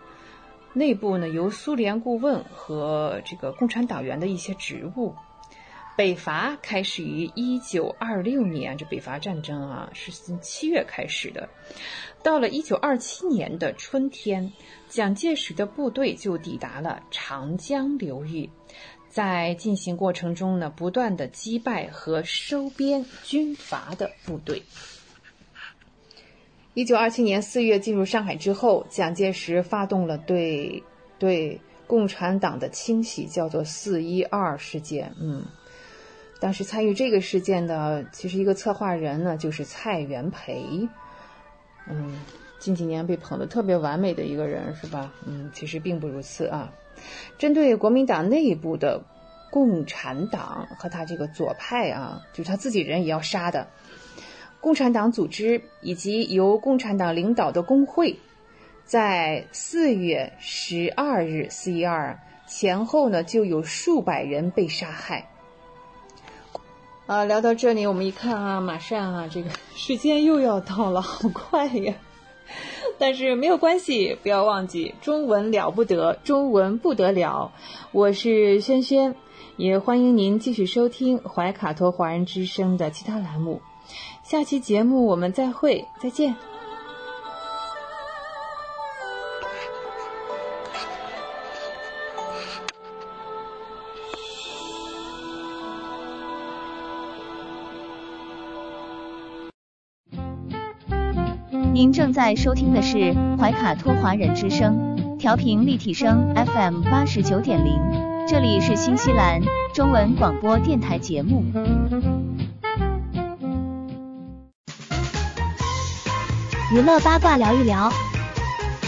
[0.72, 5.14] 内部呢由苏联顾问和这个共产党员的一些职务。
[5.96, 11.48] 北伐开始于一九二六年，这北伐战争啊是从七月开始的。
[12.22, 14.52] 到了一九二七年的春天，
[14.90, 18.50] 蒋介石的部队就抵达了长江流域，
[19.08, 24.62] 在进行过程中呢，不断的击败和收编军阀的部队。
[26.74, 30.82] 一九二七年四月进入上海之后，蒋介石发动了对
[31.18, 35.14] 对共产党的清洗，叫做“四一二事件”。
[35.18, 35.42] 嗯。
[36.46, 40.88] 当时参与这个事件的，其实一个策划人呢，就是蔡元培。
[41.90, 42.20] 嗯，
[42.60, 45.12] 近几年被捧得特别完美的一个人，是吧？
[45.26, 46.72] 嗯，其实并不如此啊。
[47.36, 49.02] 针对国民党内部的
[49.50, 53.66] 共产党和他这个左派啊，就是他自己人也要杀的。
[54.60, 58.16] 共产党组织以及由共产党领导的工会，
[58.84, 62.16] 在四月十二日四一二
[62.46, 65.28] 前后呢，就有数百人被杀害。
[67.06, 71.94] 啊，聊到这里，我们一看啊，马上啊，这个时间又要到了，好快呀！
[72.98, 77.52] 但是没有关系，不要忘记，中文了不得，中文不得了。
[77.92, 79.14] 我是轩轩，
[79.56, 83.60] 也欢迎您继续收听怀卡托华人之声的其他栏目。
[84.24, 86.34] 下期节目我们再会，再见。
[102.16, 107.78] 在收听的是怀卡托华人之声，调频立体声 FM 八十九点零，
[108.26, 109.42] 这里是新西兰
[109.74, 111.44] 中文广播电台节目。
[116.72, 117.92] 娱乐八卦聊一聊，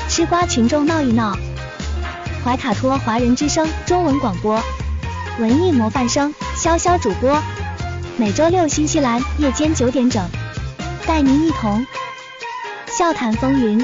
[0.08, 1.36] 吃瓜群众闹一闹。
[2.42, 4.58] 怀卡托华人之声中文广播，
[5.38, 7.38] 文艺模范生潇潇主播，
[8.16, 10.26] 每周六新西兰夜间九点整，
[11.06, 11.84] 带您一同
[12.98, 13.78] 笑谈风云。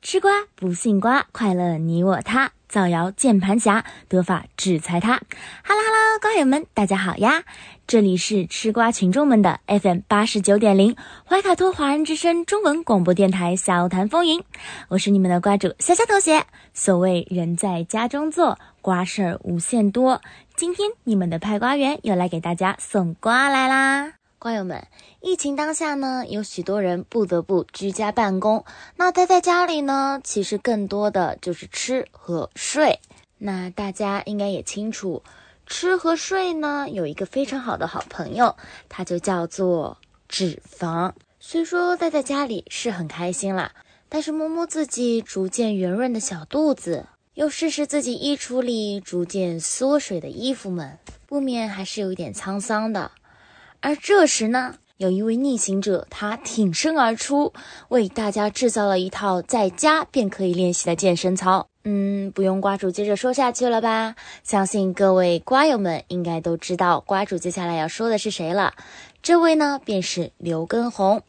[0.00, 5.20] 吃瓜不信瓜，快乐你我他，造谣键盘侠，得法制裁他。
[5.62, 7.42] Hello Hello，瓜友们，大家好呀！
[7.86, 10.96] 这里是吃瓜群众们的 FM 八十九点零
[11.28, 14.42] 怀卡托华人之声中文广播电台笑谈风云，
[14.88, 16.42] 我是你们的瓜主潇潇同学。
[16.72, 20.22] 所谓人在家中坐，瓜事儿无限多。
[20.56, 24.14] 今天你们的派瓜员又来给大家送瓜来啦！
[24.40, 24.86] 瓜友们，
[25.20, 28.64] 疫情当下呢，有许多人不得不居家办公。
[28.94, 33.00] 那待在家里呢，其实更多的就是吃和睡。
[33.38, 35.24] 那大家应该也清楚，
[35.66, 38.54] 吃和睡呢，有一个非常好的好朋友，
[38.88, 39.98] 它就叫做
[40.28, 41.12] 脂肪。
[41.40, 43.72] 虽说待在家里是很开心啦，
[44.08, 50.96] 但是摸摸自己逐渐圆润的小肚子，又试试自己衣橱里逐渐缩水的衣服们，
[51.26, 53.10] 不免还是有一点沧桑的。
[53.80, 57.52] 而这时呢，有一位逆行者，他挺身而出，
[57.88, 61.66] 为大家制造了一套在家便可以练习的健身操。
[61.84, 64.16] 嗯，不用瓜主接着说下去了吧？
[64.42, 68.74] 相信各位瓜友们应该都知道瓜主接下来要说的是谁了。
[69.22, 71.22] 这位呢，便是刘畊宏。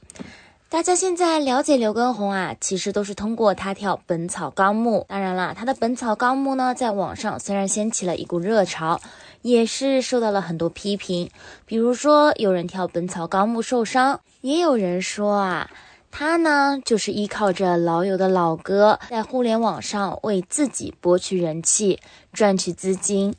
[0.67, 4.99] 大家现在了解刘畊宏啊，其实都是通过他跳《本草纲目》。
[5.07, 8.99] 当然了，他的《本草纲目》呢，在网上虽然掀起了一股热潮。
[9.41, 11.29] 也是受到了很多批评，
[11.65, 15.71] 比如说有人跳《本草纲目》受伤，也有人说啊，
[16.11, 21.99] 他呢就是依靠着老友的老歌，在互联网上为自己博取人气、
[22.33, 23.33] 赚取资金，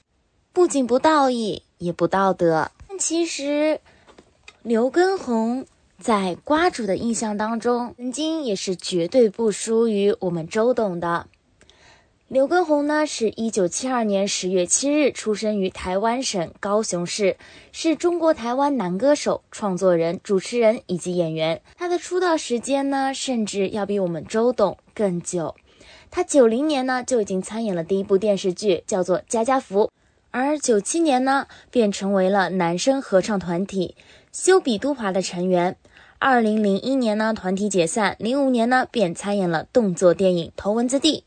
[0.53, 2.71] 不仅不道义，也不道德。
[2.89, 3.81] 但其实，
[4.63, 5.67] 刘畊宏
[5.99, 11.27] 在瓜主的印象当中，曾经也是绝对不输于我们周董的。
[12.31, 17.37] 刘畊宏呢，是一九七二年十月七日出生于台湾省高雄市，
[17.73, 21.61] 是中国台湾男歌手、创作人、主持人以及演员。
[21.77, 25.57] 他的出道时间呢，甚至要比我们周董更久。
[26.09, 29.87] 他九零年呢就已经参演了第一部电视剧，叫做《家家福》，
[30.31, 33.97] 而九七年呢便成为了男声合唱团体
[34.31, 35.77] 修比都华的成员。
[36.21, 41.25] 二零零一年呢团体解散，零五年呢便参演了动作电影《头文字 D》。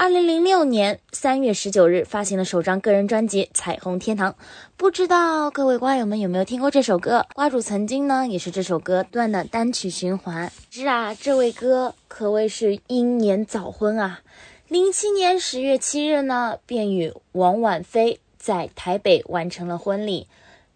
[0.00, 4.30] 二零零六年三月十九日发行了首张个人专辑《彩虹天堂》，
[4.76, 7.26] 不知道各位瓜友们有没有听过这首歌？
[7.34, 10.52] 瓜主曾经呢也是这首歌段的单曲循环。
[10.70, 14.20] 是啊，这位哥可谓是英年早婚啊！
[14.68, 20.28] 零七年十月七日呢，便与王婉菲在台北完成了婚礼。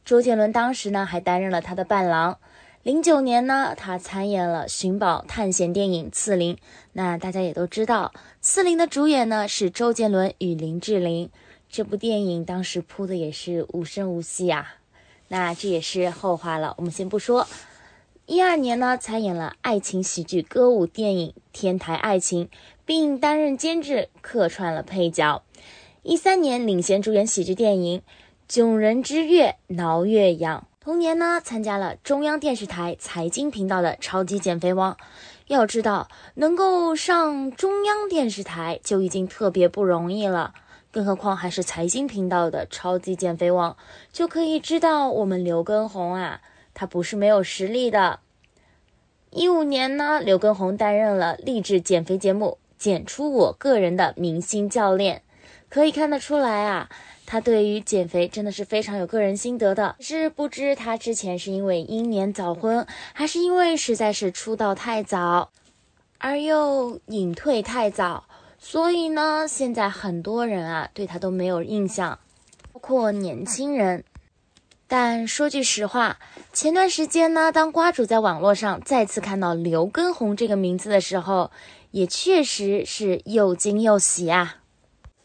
[0.05, 2.39] 周杰伦当时呢还担任了他的伴郎。
[2.83, 6.57] 零九年呢，他参演了寻宝探险电影《刺陵》。
[6.93, 11.31] 那大家也都知道，《刺陵》的主演呢是周杰伦与林志玲。
[11.69, 14.75] 这部电影当时铺的也是无声无息啊。
[15.29, 17.47] 那这也是后话了，我们先不说。
[18.27, 22.47] 一二年呢，参演了爱情喜剧歌舞电影《天台爱情》，
[22.85, 25.45] 并担任监制，客串了配角。
[26.03, 28.01] 一三年，领衔主演喜剧电影
[28.49, 30.67] 《囧人之月挠月痒》。
[30.85, 34.95] 同年呢，参加了中央电视台财经频道的《超级减肥王》。
[35.47, 40.55] 要知道，能够上中央电视台就已经特别不容易了，
[40.91, 43.71] 更何况还是财经频道的《超级减肥王》，
[44.13, 46.41] 就可以知道我们刘畊宏啊，
[46.75, 48.19] 他不是没有实力的。
[49.31, 55.19] 一五年呢，刘畊宏担任了励志减肥节目《减出我个人的明星教练》，
[55.69, 56.89] 可以看得出来啊。
[57.33, 65.51] 他对于减肥真的是非常有个人心得的，是不知他之前是因为英年早婚，还是因为实在是出道太早，
[66.19, 68.25] 而又隐退太早，
[68.59, 72.19] 所以呢，现在很多人啊对他都没有印象，
[72.71, 74.05] 包括年轻人。
[74.87, 76.19] 但说句实话，
[76.53, 81.51] 前段时间呢，当瓜主在网络上再次看到刘畊宏这个名字的时候，
[81.93, 84.57] 也确实是又惊又喜啊。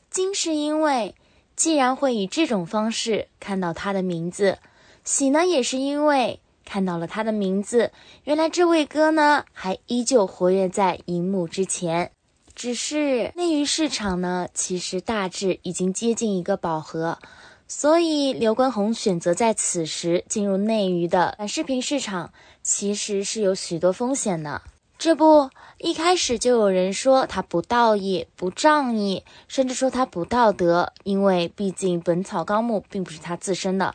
[0.09, 1.13] 惊是因为。
[1.57, 4.59] 既然会以这种方式看到他的名字，
[5.03, 7.91] 喜呢也是因为看到了他的名字。
[8.25, 12.11] 原来这位哥呢还依旧活跃在荧幕之前，
[12.53, 17.17] 只是内娱市场呢其实大致已经接近一个饱和，
[17.67, 22.31] 所以刘畊宏选择在此时进入内娱的短视频市场，
[22.61, 24.61] 其实是有许多风险的。
[24.99, 33.93] 这不，一开始就有人说他不道义、不仗义，甚至说他不道德，因为毕竟《本草纲目》并不是他自身的。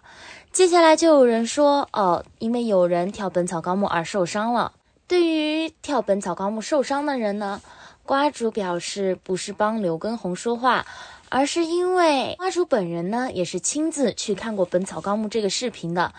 [0.53, 4.73] 接下来就有人说，哦，因为有人跳《本草纲目》而受伤了。
[5.09, 7.61] 对于跳《本草纲目》受伤的人呢，
[8.05, 10.87] 瓜主表示不是帮刘畊宏说话，
[11.31, 16.13] 而是因为瓜主本人呢也是亲自去看过《本草纲目》这个视频的。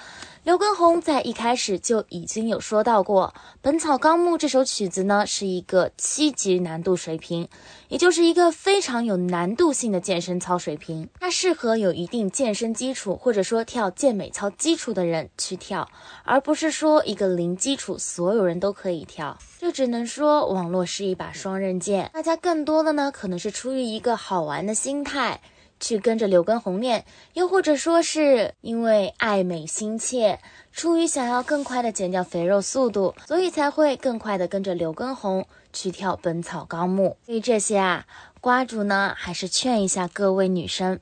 [0.44, 7.48] 刘畊宏在一开始就已经有说到过，《本草纲目》这首曲子呢是一个七级难度水平，
[7.88, 11.08] 也就是一个非常有难度性的健身操水平。
[11.18, 15.88] 它适合有一定健身基础或者说跳健美操基础的人去跳，
[16.26, 19.38] 而不是说一个零基础所有人都可以跳。
[19.60, 25.40] 这只能说网络是一把双刃剑，大家更多的呢可能是出于一个好玩的心态。
[25.84, 27.04] 去跟着刘畊宏练，
[27.34, 30.40] 又或者说是因为爱美心切，
[30.72, 37.18] 出于想要更快的减掉肥肉速度，所以才会更快的跟着刘畊宏去跳《本草纲目》。
[37.28, 38.06] 对于这些啊，
[38.40, 41.02] 瓜主呢还是劝一下各位女生、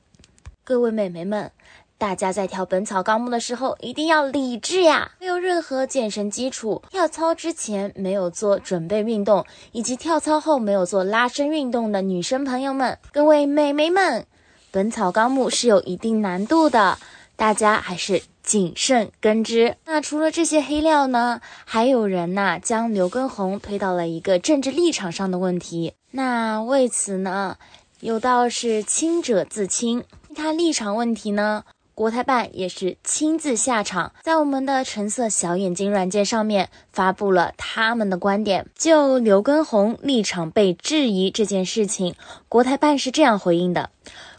[0.64, 1.52] 各位美眉们，
[1.96, 5.12] 大家在跳《本草纲目》的时候一定要理智呀！
[5.20, 14.22] 没有任何健身基础，跳操之前没有做准备运动，以及跳操后没有做拉伸运动的女生朋友们，各位美眉们。
[14.72, 16.96] 《本草纲目》是有一定难度的，
[17.36, 19.76] 大家还是谨慎跟之。
[19.84, 25.92] 那除了这些黑料呢，还有人呐将刘畊宏推到了一个政治立场上的问题。
[26.12, 27.58] 那为此呢，
[28.00, 30.04] 有道是清者自清。
[30.34, 38.66] 他立场问题呢，国台办也是亲自下场，在我们的橙色小眼睛软件上面发布了他们的观点。
[38.74, 42.14] 就刘畊宏立场被质疑这件事情，
[42.48, 43.90] 国台办是这样回应的。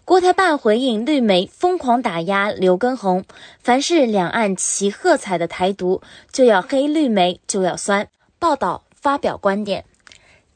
[0.05, 3.23] 国台办回应绿媒疯狂打压刘畊宏，
[3.61, 8.09] 凡是两岸齐喝彩的台独，就要黑绿媒，就要酸。
[8.37, 9.85] 报道发表观点。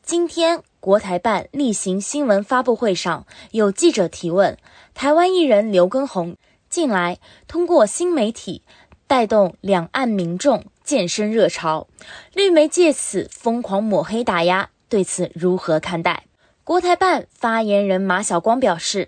[0.04, 4.58] 今天国台办例行新闻发布会上，有记者提问：
[4.94, 6.36] 台湾艺人刘畊宏
[6.70, 7.18] 近来
[7.48, 8.62] 通过新媒体
[9.08, 11.88] 带动两岸民众健身热潮，
[12.34, 16.26] 绿媒借此疯狂抹黑打压，对此如何看待？
[16.66, 19.08] 国台办发言人马晓光表示。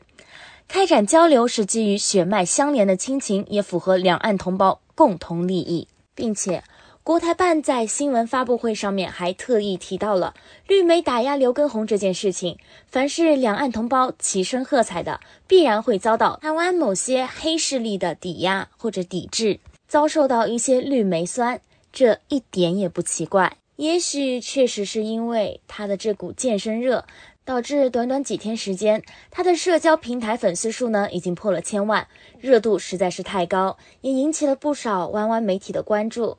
[0.69, 6.63] 开展交流是基于血脉相连的亲情，也符合两岸同胞共同利益，并且
[7.01, 10.35] 国台办在新闻发布会上面还特意提到了
[10.67, 12.59] 绿媒打压刘畊宏这件事情。
[12.85, 21.59] 凡是两岸同胞齐声喝彩的，必然会遭到台湾某些黑势力的抵押或者抵制，遭受到一些绿媒酸，
[21.91, 23.57] 这一点也不奇怪。
[23.77, 27.05] 也许确实是因为他的这股健身热。
[27.49, 29.01] 导致短短几天时间，
[29.31, 32.07] 他的社交平台粉丝数呢已经破了千万，
[32.39, 36.37] 热度实在是太高，也引起了不少弯弯媒体的关注。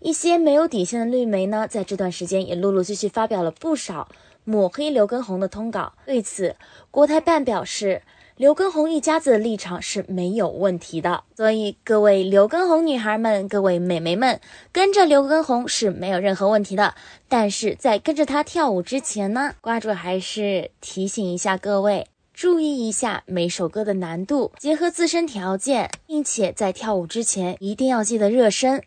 [0.00, 4.08] 一些没有底线的绿媒呢，在这段时间也陆陆续续发表了不少
[4.44, 5.94] 抹黑刘畊宏的通稿。
[6.04, 6.54] 对此，
[6.90, 8.02] 国台办表示。
[8.40, 14.40] 刘畊宏一家子的立场是没有问题的，所以各位刘畊宏女孩们、各位美眉们，
[14.72, 16.94] 跟着刘畊宏是没有任何问题的。
[17.28, 28.82] 但是在跟着他跳舞之前呢，瓜主还是提醒一下各位，注意一下每首歌的难度，结合自身条件，并且在跳舞之前一定要记得热身，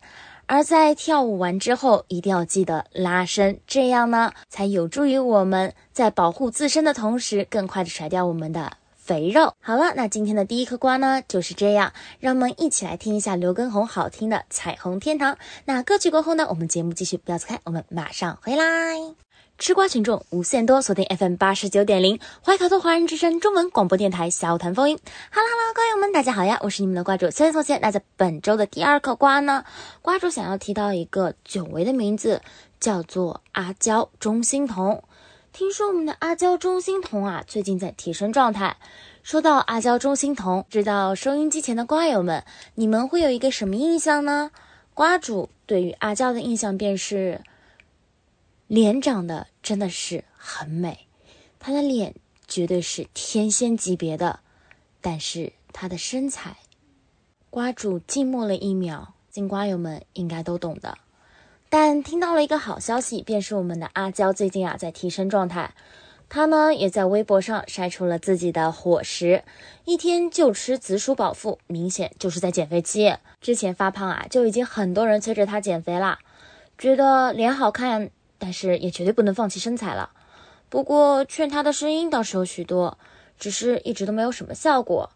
[0.46, 8.72] 而在跳舞完之后一定要记得拉伸，这样呢才有助于我们在保护自身的同时，更快的甩掉我们的。
[9.04, 15.34] 肥肉好了，那今天的第一颗瓜呢就是这样，让我们一起来听一下刘畊宏好听的《彩虹天堂》。
[15.66, 18.64] 那歌曲过后呢，我们节目继续，不要走开，我们马上回来。
[19.58, 24.98] 吃瓜群众无限多，锁定 FM 八十九点零，怀卡托华人之声中文广播电台小谈风云。
[25.30, 27.78] Hello Hello，瓜友们，大家好呀，我是你们的瓜主孙松贤。
[27.82, 29.66] 那在本周的第二颗瓜呢，
[30.00, 32.40] 瓜主想要提到一个久违的名字，
[32.80, 35.04] 叫做阿娇钟欣桐。
[35.54, 38.76] 听说我们的阿娇钟欣桐啊，最近在提升状态。
[39.22, 42.44] 说到阿娇钟欣桐，知道收音机前的瓜友们，
[42.74, 44.50] 你们会有一个什么印象呢？
[44.94, 47.40] 瓜主对于阿娇的印象便是，
[48.66, 51.06] 脸长得真的是很美，
[51.60, 52.16] 她的脸
[52.48, 54.40] 绝对是天仙级别的，
[55.00, 56.56] 但是她的身材，
[57.48, 60.98] 瓜主静默了一秒，金瓜友们应该都懂的。
[61.76, 65.74] 但听到了一个好消息，便是我们的阿娇最近啊在提升状态。
[66.28, 69.42] 她呢也在微博上晒出了自己的伙食，
[69.84, 73.16] 一天就吃紫薯饱腹，明显就是在减肥期。
[73.40, 76.20] 之前发胖啊，就已经很多人催着她减肥啦，
[76.78, 80.10] 觉得脸好看，但是也绝对不能放弃身材了。
[80.68, 82.96] 不过劝她的声音倒是有许多，
[83.36, 85.10] 只是一直都没有什么效果。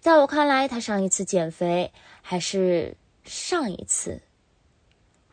[0.00, 1.90] 在我看来，她上一次减肥
[2.20, 2.94] 还是
[3.24, 4.20] 上一次。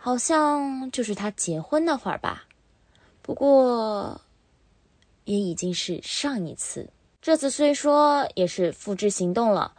[0.03, 2.45] 好像就是他结婚那会儿吧，
[3.21, 4.19] 不过
[5.25, 6.89] 也已经是上一次。
[7.21, 9.75] 这次虽说也是复制行动了，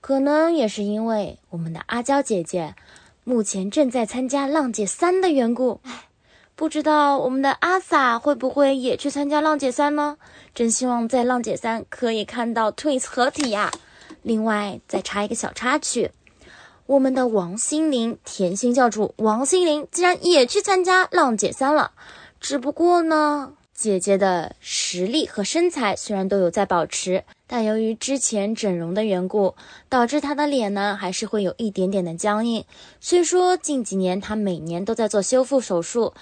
[0.00, 2.74] 可能也是因为我们的阿娇姐姐
[3.22, 5.78] 目前正在参加浪姐三的缘故。
[5.82, 6.08] 唉，
[6.56, 10.16] 不知道我们的阿 sa 会不会也去参加浪姐三呢？
[10.54, 13.70] 真希望在浪姐三可以看到 Twins 合体呀！
[14.22, 16.12] 另外再插一个小插曲，
[16.90, 21.92] 我们的王心凌甜心教主王心凌竟然也去参加浪姐三了。
[22.40, 29.54] 只不过呢，姐姐的实力和身材虽然都有在保持，但由于之前整容的缘故，
[29.88, 32.64] 导致她的脸呢还是会有一点点的僵硬。
[32.98, 36.12] 虽说近几年她每年都在做修复手术。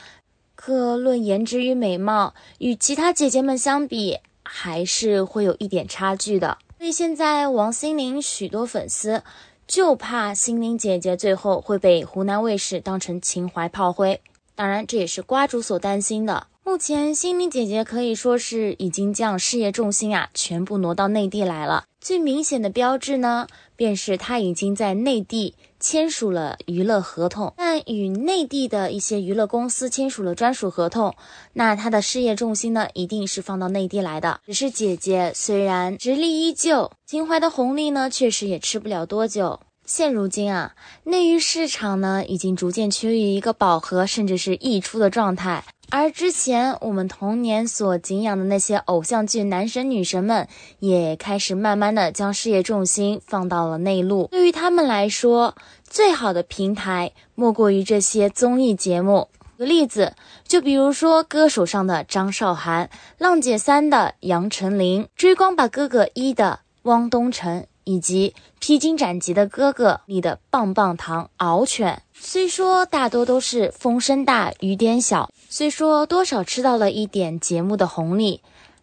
[0.55, 6.59] 可论颜值与美貌，与其他姐姐们相比，还是会有一点差距的。
[6.77, 9.23] 所以现在王心凌许多粉丝
[9.69, 14.23] 就怕心灵姐姐最后会被湖南卫视当成情怀炮灰，
[14.55, 16.47] 当然这也是瓜主所担心的。
[16.65, 21.85] 目前心灵姐姐可以说是已经将事业重心啊全部挪到内地来了。
[22.01, 23.47] 最明显的标志呢，
[23.77, 25.55] 便是她已经在内地。
[25.81, 31.15] 签署了娱乐合同，但与内地的一些娱乐公司签署了专属合同，
[31.53, 34.41] 那他的事业重心呢，一定是放到内地来的。
[34.47, 39.61] 只是姐姐虽然实力依旧，情怀的红利呢，确实也吃不了多久。
[39.85, 40.75] 现如今啊，
[41.05, 45.65] 内娱市场呢，已经逐渐趋于一个饱和，甚至是溢出的状态。
[45.91, 50.47] 而之前我们童年所敬仰的那些偶像剧男神女神们，
[50.79, 54.27] 也开始慢慢的将事业重心放到了内陆。
[54.27, 59.29] 对于他们来说，最好的平台莫过于这些综艺节目。
[59.57, 60.15] 举个例子，
[60.47, 62.87] 就比如说《歌手》上的张韶涵，
[63.19, 67.67] 《浪姐三》的杨丞琳，《追光吧哥哥一》的汪东城。
[67.89, 78.43] 以及《披荆斩棘的哥哥》里的棒棒糖敖犬，虽说大多都是风声大雨点小，虽说多少吃到了一点节目的红利，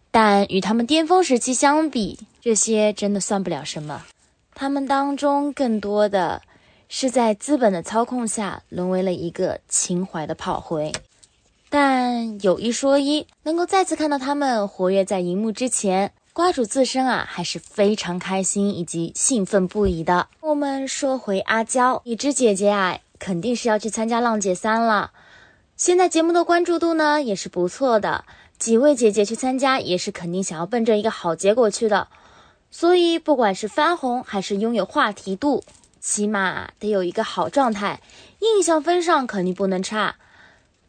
[0.10, 4.04] 但与他们巅峰时期相比，这些真的算不了什么。
[4.56, 6.42] 他们当中更多的
[6.90, 10.92] 是在资本的操控下，沦为了一个情怀的炮灰。
[11.70, 16.14] 但有一说一，能够再次看到他们活跃在荧幕之前。
[16.34, 20.28] 瓜主自身啊，还是非常开心以及兴奋不已的。
[20.42, 25.12] 我们说回阿娇，已知姐姐啊，肯定是要去参加浪姐三了。
[25.78, 28.24] 现在节目的关注度呢，也是不错的。
[28.58, 32.08] 几位姐姐去参加，也是肯定想要奔着一个好结果去的。
[32.72, 35.66] 所以，不管是翻红还是拥有话题度，
[36.00, 38.02] 起码得有一个好状态，
[38.40, 40.16] 印象分上肯定不能差。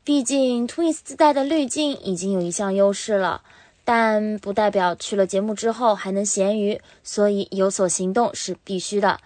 [0.04, 3.42] 毕竟 Twins 自带的滤镜已经有一项优势了。
[3.84, 9.20] 但不代表去了节目之后还能咸鱼，所以有所行动是必须的。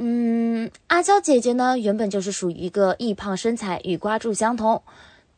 [0.00, 4.80] 嗯，阿娇姐姐呢，原本就是属于一个易胖身材，与瓜柱相同。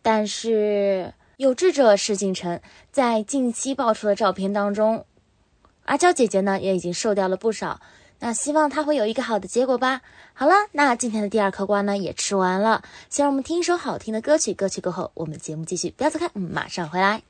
[0.03, 2.61] 但是有志者事竟成，
[2.93, 5.07] 在近期爆出的照片当中，
[5.87, 7.81] 阿娇姐姐呢也已经瘦掉了不少。
[8.19, 10.03] 那希望她会有一个好的结果吧。
[10.35, 14.53] 好了，那今天的第二颗瓜呢也吃完了，先让我们听一首好听的歌曲。
[14.53, 17.23] 歌曲过后，我们节目继续，不要走开，嗯，马上回来。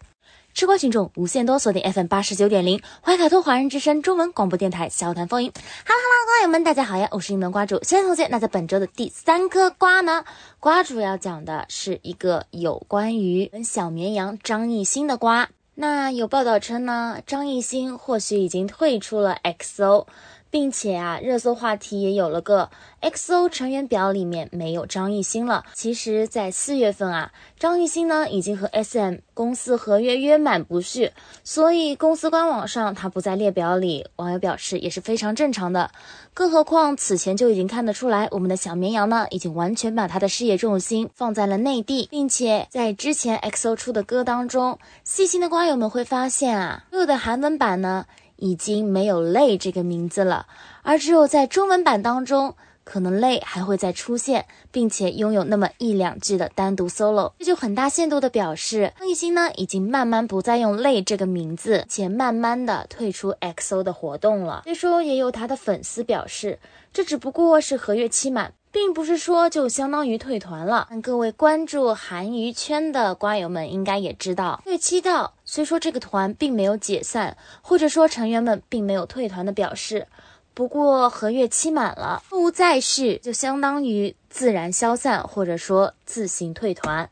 [0.52, 5.50] 吃瓜群众无限多，锁定 FM 八十九点零，怀卡托华人之声中文广播电台，笑谈风云。
[5.50, 8.26] 哈喽哈喽，瓜友们，大家好呀，我是你们瓜主轩同学。
[8.26, 10.24] 那在本周的第三颗瓜呢，
[10.58, 15.48] 瓜主要讲的是一个有关于小绵羊张艺兴的瓜。
[15.76, 20.06] 那有报道称呢，张艺兴或许已经退出了 XO。
[20.50, 22.68] 并且啊，热搜话题也有了个
[23.00, 25.64] XO 成员表里面没有张艺兴了。
[25.74, 31.12] 其实，在四月份啊，张艺兴呢已经和 SM 公司合约约满不续，
[31.44, 34.06] 所以公司官网上他不在列表里。
[34.16, 35.90] 网友表示也是非常正常的。
[36.34, 48.06] 更何况此前就已经看得出来，我们的小绵羊呢已经完全把他的事业重心放在了内地，并且在之前 XO 出的歌当中，细心的瓜友们会发现啊，所有的韩文版呢。
[48.40, 50.46] 已经没有“泪”这个名字了，
[50.82, 64.62] 而只有在中文版当中，可能“泪”还会再出现，并且拥有那么一两句的单独 solo，这就很大限度的表示张艺兴呢已经慢慢不再用“泪”这个名字，且慢慢的退出 XO 的活动了。
[64.64, 66.58] 虽说也有他的粉丝表示，
[66.92, 68.54] 这只不过是合约期满。
[68.72, 70.86] 并不是说就相当于退团了。
[70.90, 80.06] 但各位关注韩娱圈的瓜友们应该也知道，对七道虽说这个团并没有解散，或者说成员们并没有退团的表示，
[80.54, 87.10] 不过合约期满了，不再续就相当于自然消散，或者说自行退团。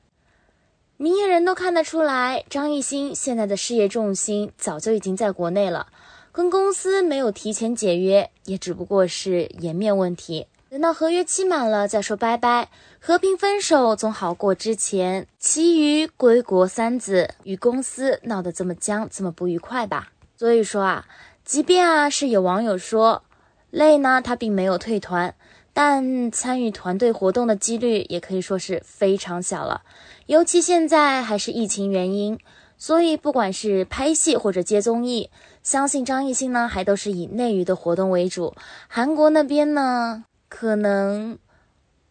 [0.96, 5.86] 明眼人都看得出来，张艺兴现在的事业重心早就已经在国内了，
[6.32, 10.46] 跟公司没有提前解约，也只不过是颜面问题。
[10.70, 12.68] 等到合约期满了再说拜拜，
[13.00, 20.12] 和平分手总好过之前其余归国三子与公司闹得这么僵，这么不愉快吧。
[20.36, 21.06] 所以说啊，
[21.42, 23.22] 即便啊是有网友说
[23.70, 25.34] 累呢，他并没有退团，
[25.72, 29.80] 但参与团队活动的几率也可以说是非常小了。
[30.26, 32.38] 尤其现在还是疫情原因，
[32.76, 35.30] 所以不管是拍戏或者接综艺，
[35.62, 38.54] 相信张艺兴呢还都是以内娱的活动为主。
[38.86, 41.38] 韩国那边呢，可能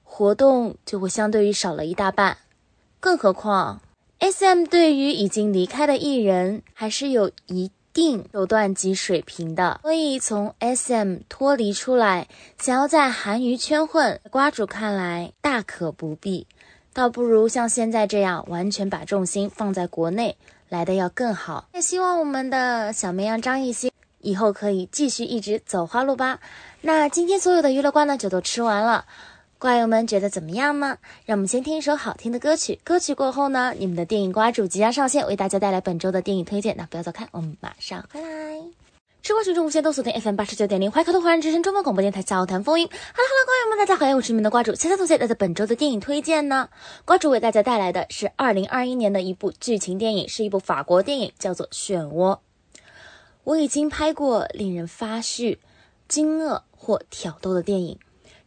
[0.03, 2.38] 活动就会相对于少了一大半。
[2.99, 3.81] 更何况
[4.19, 7.72] ，SM 对于已经离开的艺人还是有一。
[7.93, 12.27] 定手段及水平的，所以从 SM 脱离出来，
[12.59, 16.45] 想要在韩娱圈混，瓜主看来大可不必，
[16.93, 20.38] 倒不如像现在这样，完全把重心放在国内，
[20.69, 21.69] 来的要更好。
[21.73, 26.39] 也希望我们的小绵羊张艺兴以后可以继续一直走花路吧。
[26.88, 29.03] 那今天所有的娱乐瓜呢，就都吃完了。
[29.59, 30.97] 瓜友们觉得怎么样呢？
[31.26, 32.80] 让我们先听一首好听的歌曲。
[32.85, 36.77] 歌曲过后呢，你们的电影瓜主即将上线，为大家带来本周的电影推荐。
[36.77, 38.61] 那不要走开，我们马上回来。
[39.22, 42.88] 吃瓜群众无限都锁定 FM 八十九点零，怀卡托华人之声中文广播电台笑谈风云。
[42.88, 44.73] Hello，Hello，瓜友们，大家好，我是你们的瓜主。
[44.73, 46.69] 现在同学带来本周的电影推荐呢，
[47.03, 52.35] 瓜主为大家带来的是二零二一年的一部剧情电影，是一部法国电影，叫做《漩涡》。
[53.43, 55.57] 我已经拍过令人发絮、
[56.07, 57.99] 惊愕或挑逗的电影，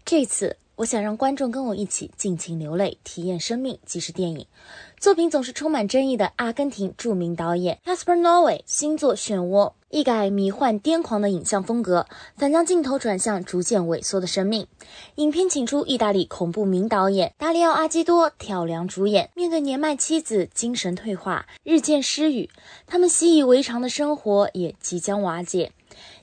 [0.02, 0.56] 这次。
[0.76, 4.46] 我想让观众跟我一起尽情流泪，体验生命即是电影。
[4.98, 14.66] 作品总是充满争议的阿根廷著名导演 Caspar Noé 新作《漩涡》，一改迷幻癫狂的影像风格，反将镜头转向逐渐萎缩的生命。
[15.16, 19.28] 影片请出意大利恐怖名导演达里奥·阿基多挑梁主演。
[19.34, 22.48] 面对年迈妻子精神退化、日渐失语，
[22.86, 25.72] 他们习以为常的生活也即将瓦解。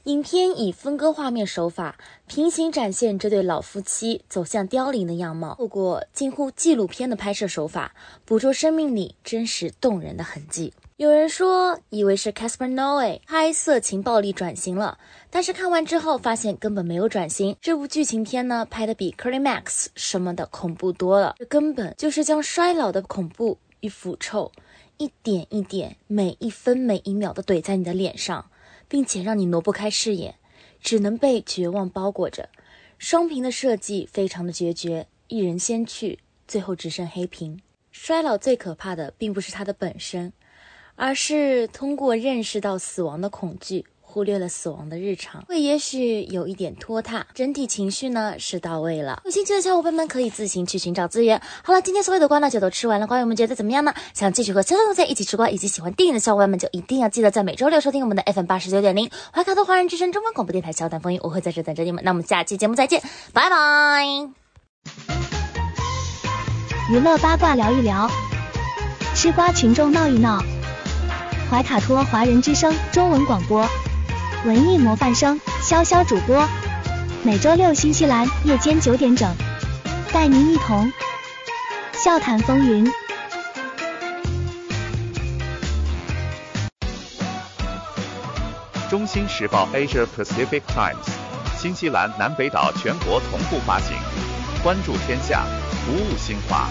[0.07, 1.97] 影片以分割画面手法，
[2.27, 7.93] 平行展现这对老夫妻走向凋零的样貌，透过近乎纪录片的拍摄手法，
[8.23, 10.73] 捕捉生命里真实动人的痕迹。
[10.95, 14.97] 有人说，以为是 Casper Noé 拍色情暴力转型了，
[15.29, 17.57] 但是看完之后发现根本没有转型。
[17.61, 24.53] 这部剧情片呢，拍的比 Curly Max 什么的恐怖多了，这根本就是将衰老的恐怖与腐臭，
[24.95, 28.45] 一点一点，每一分每一秒的怼在你的脸上。
[28.87, 30.35] 并且让你挪不开视野，
[30.81, 32.49] 只能被绝望包裹着。
[32.97, 37.61] 双屏的设计非常的决绝，一人先去，最后只剩黑屏。
[37.91, 40.33] 衰老最可怕的，并不是它的本身，
[40.95, 43.85] 而是通过认识到死亡的恐惧。
[44.09, 49.21] 忽略了死亡的日常，会也许有一点拖沓，整体情绪呢是到位了。
[49.25, 51.39] 有兴趣的小伙伴们可以自行去寻找资源。
[51.61, 53.93] 好了，今天所有的瓜呢就都吃完了，瓜友们觉得怎么样呢？
[54.13, 62.03] 想继续和小同学一起吃瓜，以及喜欢电影的小伙伴们就一定要记得在每周六收听我们的 FM 八十九点零怀卡托华人之声中文广播电台《小胆风云》，我会在这等着你们。
[62.03, 63.03] 那我们下期节目再见，
[63.33, 64.05] 拜拜。
[66.89, 68.09] 娱乐八卦聊一聊，
[69.13, 70.41] 吃瓜群众闹一闹，
[71.51, 73.67] 怀卡托华人之声中文广播。
[74.45, 76.47] 文艺模范生潇潇主播，
[77.23, 79.29] 每周六新西兰夜间九点整，
[80.13, 80.91] 带您一同
[81.93, 82.89] 笑谈风云。
[88.89, 91.09] 中新时报 Asia Pacific Times，
[91.57, 93.97] 新西兰南北岛全国同步发行。
[94.63, 95.45] 关注天下，
[95.85, 96.69] 服务新华，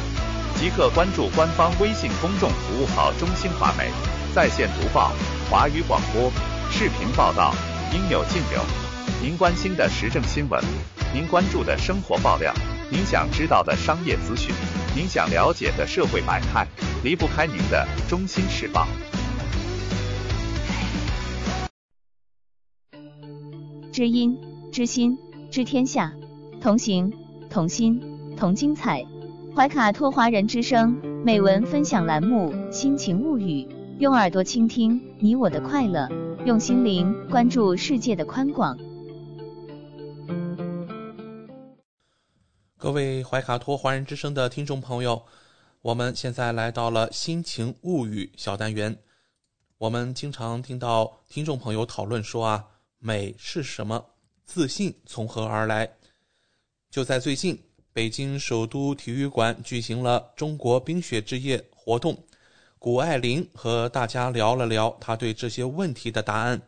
[0.59, 3.91] 即刻关注官方微信公众服务号“中新华媒”，
[4.35, 5.13] 在线读报，
[5.51, 6.33] 华语广播。
[6.79, 7.55] 视频报道
[7.95, 8.61] 应有尽有，
[9.23, 10.63] 您关心的时政新闻，
[11.15, 12.53] 您关注的生活爆料，
[12.91, 14.55] 您想知道的商业资讯，
[14.95, 16.69] 您想了解的社会百态，
[17.03, 18.87] 离不开您的《中心时报》。
[23.91, 24.37] 知音、
[24.71, 25.17] 知心、
[25.51, 26.13] 知天下，
[26.61, 27.11] 同行、
[27.49, 27.99] 同心、
[28.37, 29.03] 同精彩。
[29.57, 30.95] 怀卡托华人之声
[31.25, 33.63] 美文分享栏目《心情物语》，
[33.99, 36.07] 用耳朵倾听你我的快乐。
[36.47, 38.79] 用心灵关注世界的宽广。
[42.77, 45.21] 各位怀卡托华人之声的听众朋友，
[45.83, 48.97] 我们现在来到了心情物语小单元。
[49.79, 52.65] 我们经常听到听众朋友讨论说啊，
[53.01, 54.07] 美是什么？
[54.45, 55.97] 自信从何而来？
[56.89, 57.61] 就在最近，
[57.93, 62.17] 北京首都体育馆举行了中国冰雪之夜活动。
[62.87, 66.63] 谷爱凌和大家聊了聊她对这些问题的答案。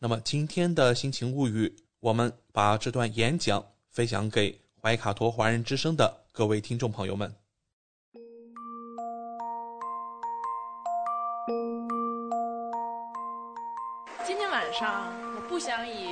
[0.00, 7.32] 那么今天的心情物语，我们把这段演讲分享给怀卡托华人之声的各位听众朋友们。
[14.26, 16.08] 今天晚上，我不想以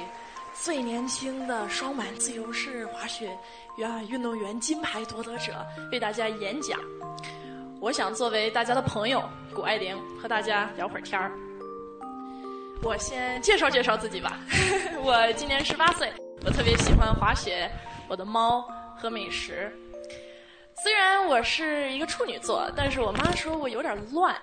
[0.62, 3.36] 最年轻的双板自由式滑雪
[3.78, 6.78] 员运动员金牌夺得者为大家演讲。
[7.80, 9.22] 我想作为大家的朋友，
[9.54, 11.30] 谷爱凌和大家聊会儿天儿。
[12.82, 14.38] 我先介绍介绍自己吧，
[15.04, 16.12] 我今年十八岁，
[16.44, 17.70] 我特别喜欢滑雪，
[18.08, 18.62] 我的猫
[18.96, 19.70] 和美食。
[20.82, 24.34] 虽然我是一个处女座，但是我妈说我有点乱。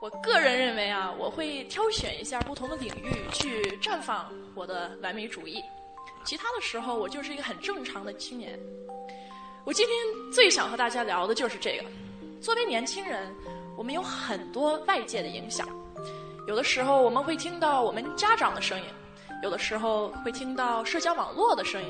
[0.00, 5.62] 我个人认为啊，我会挑选一下不同的领域去绽放我的完美主义。
[6.24, 8.58] 其他的时候，我就是一个很正常的青年。
[9.64, 9.96] 我今天
[10.32, 11.84] 最想和大家聊的就是这个。
[12.42, 13.32] 作为年轻人，
[13.76, 15.68] 我们有很多外界的影响。
[16.48, 18.84] 有的时候我们会听到我们家长的声音，
[19.44, 21.88] 有的时候会听到社交网络的声音，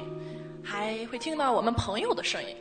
[0.62, 2.55] 还会听到我们朋友的声音。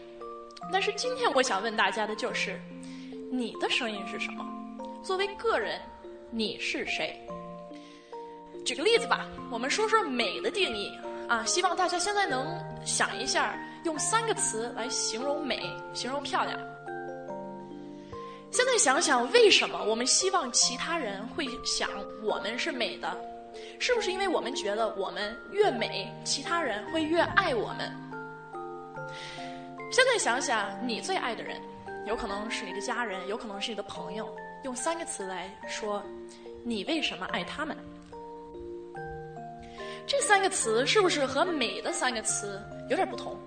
[0.72, 2.58] 但是今天我想问大家的就是，
[3.30, 4.46] 你的声音是什么？
[5.04, 5.78] 作为个人，
[6.30, 7.20] 你是谁？
[8.66, 10.98] 举个例子吧，我们说说美的定义
[11.28, 13.54] 啊，希望大家现在能想一下，
[13.84, 15.60] 用三个词来形容美，
[15.94, 16.58] 形容漂亮。
[18.52, 21.90] 现在想想，为什么我们希望其他人会想
[22.22, 23.10] 我们是美的？
[23.80, 27.91] 是不是因为我们觉得我们越美，其他人会越爱我们？
[29.90, 31.61] 现在想想，你最爱的人，
[32.06, 34.36] 有可能是你的家人，有可能是你的朋友。
[34.64, 36.03] 用三个词来说，
[36.64, 37.76] 你为什么爱他们？
[40.06, 43.38] 这三个词是不是和“美”的三个词有点不同？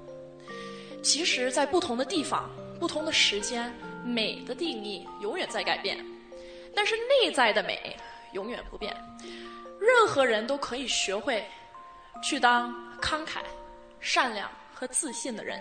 [1.02, 2.50] 其实，在不同的地方、
[2.80, 3.72] 不同的时间，
[4.04, 6.04] 美的定义永远在改变，
[6.76, 7.96] 但是内在的美
[8.32, 8.94] 永远不变。
[9.80, 11.44] 任何人都可以学会
[12.22, 13.38] 去当慷慨、
[14.00, 15.60] 善良和自信的人。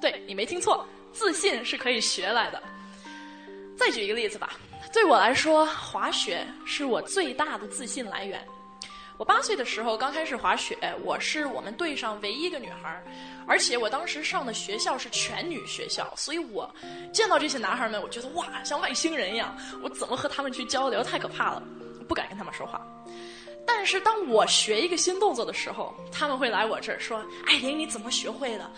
[0.00, 2.62] 对你没听错，自信是可以学来的。
[3.78, 4.52] 再举一个例子吧。
[4.92, 8.46] 对我来说，滑雪是我最大的自信来源。
[9.18, 13.02] 我八岁的时候刚开始滑雪，我是我们队上唯一一个女孩，
[13.46, 16.70] 而且我当时上的学校是全女学校，所以我
[17.14, 19.56] 见到这些男孩们，我觉得哇，像外星人一样。
[19.82, 21.02] 我怎么和他们去交流？
[21.02, 21.62] 太可怕了，
[22.06, 22.86] 不敢跟他们说话。
[23.66, 28.70] 但是当我学一个新动作的时候，他们会来我这儿说：“艾琳，你怎么学会的？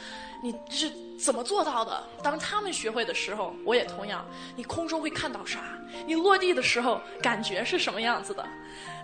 [0.43, 4.25] 你是怎么做到的？”当他们学会的时候，我也同样。
[4.57, 5.61] 你空中会看到啥？
[6.07, 8.47] 你落地的时候感觉是什么样子的？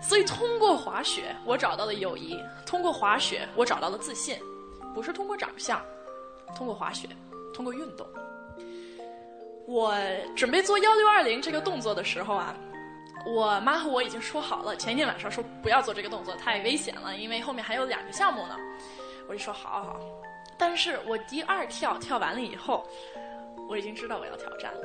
[0.02, 2.36] 所以通过滑雪，我找到了友谊；
[2.66, 4.38] 通过滑雪，我找到了自信。
[4.94, 5.82] 不是通过长相，
[6.56, 7.08] 通过滑雪，
[7.52, 8.06] 通过运动。
[9.66, 9.94] 我
[10.36, 12.54] 准备做幺六二零这个动作的时候啊。
[13.26, 18.54] 我妈和我已经说好了，前一天晚上说不要做这个动作，太危险了，因为后面还有两个项目呢。
[19.26, 20.00] 我就说好好，
[20.58, 22.86] 但是我第二跳跳完了以后，
[23.68, 24.80] 我已经知道我要挑战了，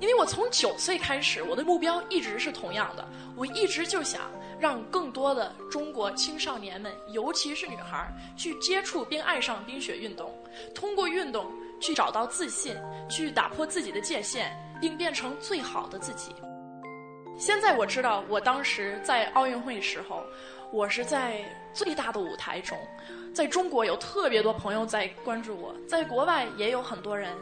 [0.00, 3.06] 因为我从九岁开始，我的目标一直是同样的，
[3.36, 10.34] 我一直就想让更多的中国青少年们，尤其是女孩儿，去接触并爱上冰雪运动，
[10.74, 12.74] 通过运动去找到自信，
[13.08, 14.50] 去打破自己的界限，
[14.80, 16.34] 并变成最好的自己。
[17.38, 20.24] 现在我知道，我当时在奥运会时候，
[20.72, 22.78] 我是在最大的舞台中，
[23.36, 27.36] 在中国有特别多朋友在关注我，在国外也有很多人，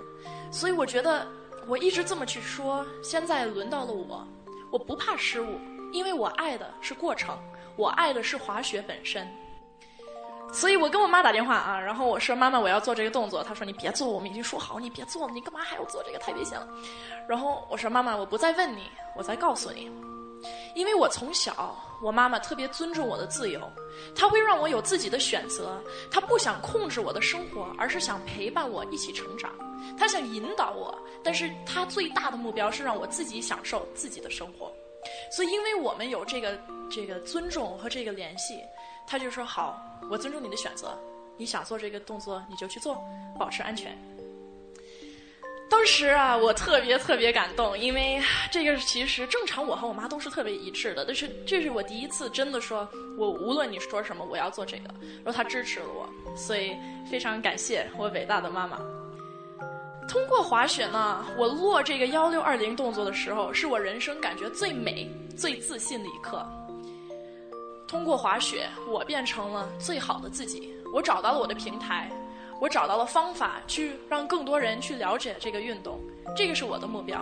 [0.51, 1.25] 所以我觉得
[1.69, 2.85] 我一直这么去说。
[3.01, 4.27] 现在轮到了我，
[4.73, 5.57] 我不怕失误，
[5.93, 7.39] 因为我爱的是过程，
[7.77, 9.25] 我爱的是滑雪本身。
[10.53, 16.69] 所以我跟我妈打电话啊，然后我说妈妈我要做这个动作，她说你别做，我们已经说好你别做了，你干嘛还要做这个太危险了。
[17.29, 19.89] 然后我说妈妈我不再问你，我再告诉你，
[20.75, 23.61] 因为我从小我妈妈特别尊重我的自由，
[24.15, 25.81] 她会让我有自己的选择，
[26.11, 29.51] 她不想控制我的生活，而是想陪伴我一起成长，
[29.99, 34.73] 她想引导我，但是她最大的目标是让我自己享受自己的生活。
[35.31, 36.59] 所以因为我们有这个
[36.91, 38.61] 这个尊重和这个联系。
[39.07, 39.79] 她就说好，
[40.11, 40.99] 我尊重你的选择，
[41.37, 42.97] 你想做这个动作你就去做，
[43.39, 43.95] 保持安全。
[45.75, 51.05] 当时啊，我特别特别感动，因为这个其实正常，我和我妈都是特别一致的。
[51.05, 52.89] 但是这是我第一次真的说，
[53.19, 54.85] 我无论你说什么，我要做这个。
[55.25, 56.77] 然后她支持了我，所以
[57.11, 58.79] 非常感谢我伟大的妈妈。
[60.09, 66.47] 通过滑雪呢，我落这个幺六二零动作的时候，是我人生感觉最美、最自信的一刻。
[67.89, 70.73] 通过滑雪，我变成了最好的自己。
[70.95, 72.09] 我找到了我的平台，
[72.61, 76.01] 我找到了方法去让更多人去了解这个运动，
[76.37, 77.21] 这个是我的目标。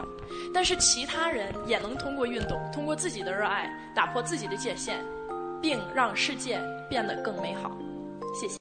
[0.52, 5.02] 但是其他人也能通过运动，通过自己的热爱，打破自己的界限，
[5.60, 7.76] 并让世界变得更美好。
[8.38, 8.56] 谢谢。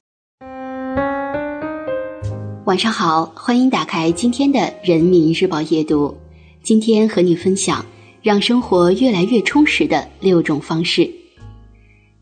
[2.64, 6.16] 晚上好，欢迎打开今天的《人民日报》夜读。
[6.62, 7.84] 今天和你分享
[8.22, 11.08] 让生活越来越充实的六种方式。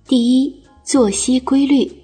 [0.06, 1.99] 第一，作息规律。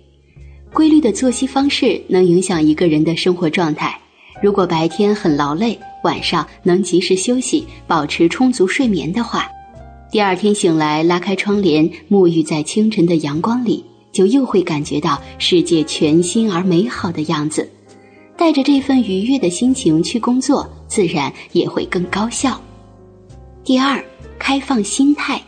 [0.76, 3.98] 规律的作息方式能影响一个人的生活状态。
[4.42, 9.48] 如果白天很劳累，晚上能及时休息，保持充足睡眠的话，
[10.10, 13.82] 第二天醒来，拉开窗帘，沐浴在清晨的阳光里，
[14.12, 17.66] 就又会感觉到世界全新而美好的样子，
[18.36, 22.60] 带着这份愉悦的心情去工作，自然也会更高效。
[23.64, 24.04] 第二，
[24.38, 25.40] 开放心态。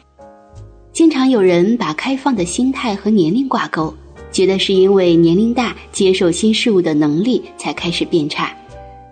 [0.90, 3.94] 经常有人把开放的心态和年龄挂钩，
[4.38, 8.56] 觉得是因为年龄大，接受新事物的能力才开始变差。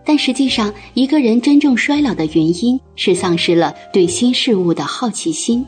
[0.05, 5.67] 但实际上，一个人真正衰老的原因是丧失了对新事物的好奇心。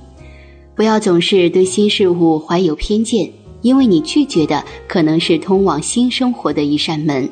[0.76, 3.28] 不要总是对新事物怀有偏见，
[3.62, 7.28] 因为你拒绝的可能是通往新生活的一扇门。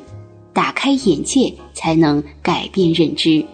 [0.53, 3.45] 打开眼界，才能改变认知。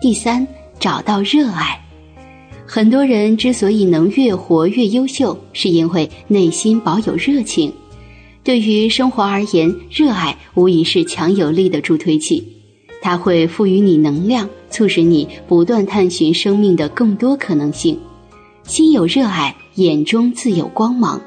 [0.00, 0.46] 第三，
[0.78, 1.84] 找到热爱。
[2.72, 7.72] 很多人之所以能越活越优秀，是因为内心保有热情。
[8.44, 12.46] 对于生活而言，热爱无疑是强有力的助推器，
[13.02, 17.98] 它会赋予你能量，促使你不断探寻生命的更多可能性。
[18.62, 21.20] 心有热爱，眼中自有光芒。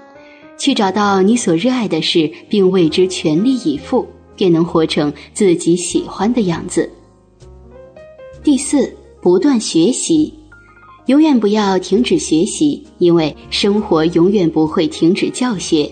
[0.57, 4.07] 去找到你所热爱的事，并为之全力以赴，
[4.37, 6.89] 便能活成自己喜欢的样子。
[8.41, 10.33] 第四，不断学习。
[11.07, 15.91] 永远不要停止学习，因为生活永远不会停止教学。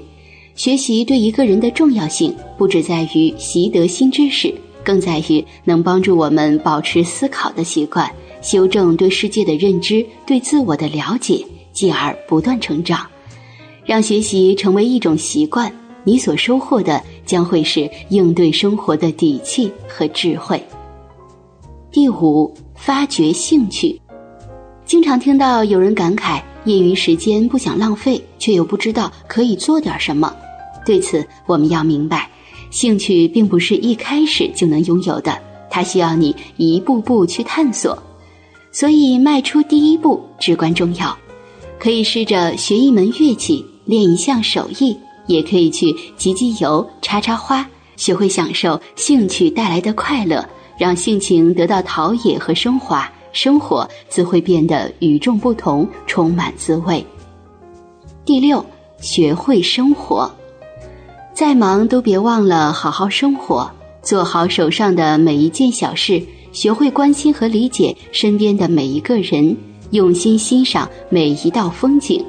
[0.56, 8.10] 学习对一个人的重要性，不只在于习得新知识，更在于能帮助我们保持思考的习惯，
[8.42, 13.06] 修正对世界的认知，对自我的了解，继而不断成长。
[13.84, 15.74] 让学习成为一种习惯，
[16.06, 20.64] 你所收获的将会是应对生活的底气和智慧。
[21.92, 24.00] 第五，发掘兴趣。
[24.92, 30.36] 经常听到有人感慨，业余时间不想浪费，却又不知道可以做点什么。
[30.86, 32.30] 对此，我们要明白，
[32.72, 35.40] 兴趣并不是一开始就能拥有的，
[35.70, 37.98] 它需要你一步步去探索。
[38.74, 41.18] 所以，迈出第一步至关重要。
[41.80, 47.66] 可以试着学一门乐器，练一项手艺，也可以去集集邮、插插花，
[47.96, 50.46] 学会享受兴趣带来的快乐，
[50.78, 53.10] 让性情得到陶冶和升华。
[53.32, 57.06] 生活自会变得与众不同，充满滋味。
[58.26, 58.64] 第六，
[59.00, 60.32] 学会生活，
[61.34, 63.72] 再忙都别忘了好好生活，
[64.02, 66.22] 做好手上的每一件小事，
[66.52, 69.56] 学会关心和理解身边的每一个人，
[69.92, 72.24] 用心欣赏每一道风景。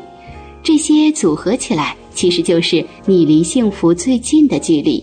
[0.63, 5.03] 这些组合起来，其实就是你离幸福最近的距离。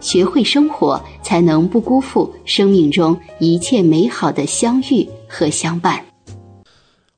[0.00, 6.04] 学会生活，才能不辜负生命中一切美好的相遇和相伴。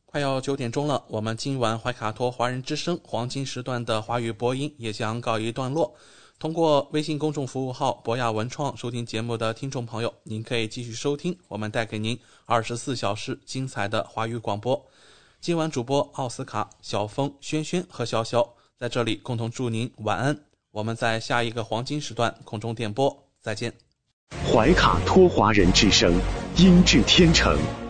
[0.05, 5.95] 快要九点钟了，我们今晚怀卡托华人之声黄金时段的华语播音也将告一段落。
[6.39, 14.83] 通过微信公众服务号“博雅文创”收听节目的听众朋友，您可以继续收听我们带给您二十四小时精彩的华语广播。
[15.39, 20.37] 今晚主播奥斯卡、小峰、轩轩和潇潇在这里共同祝您晚安。
[20.71, 23.73] 我们在下一个黄金时段空中电波再见。
[24.51, 26.19] 怀卡托华人之声，
[26.57, 27.59] 音质天成，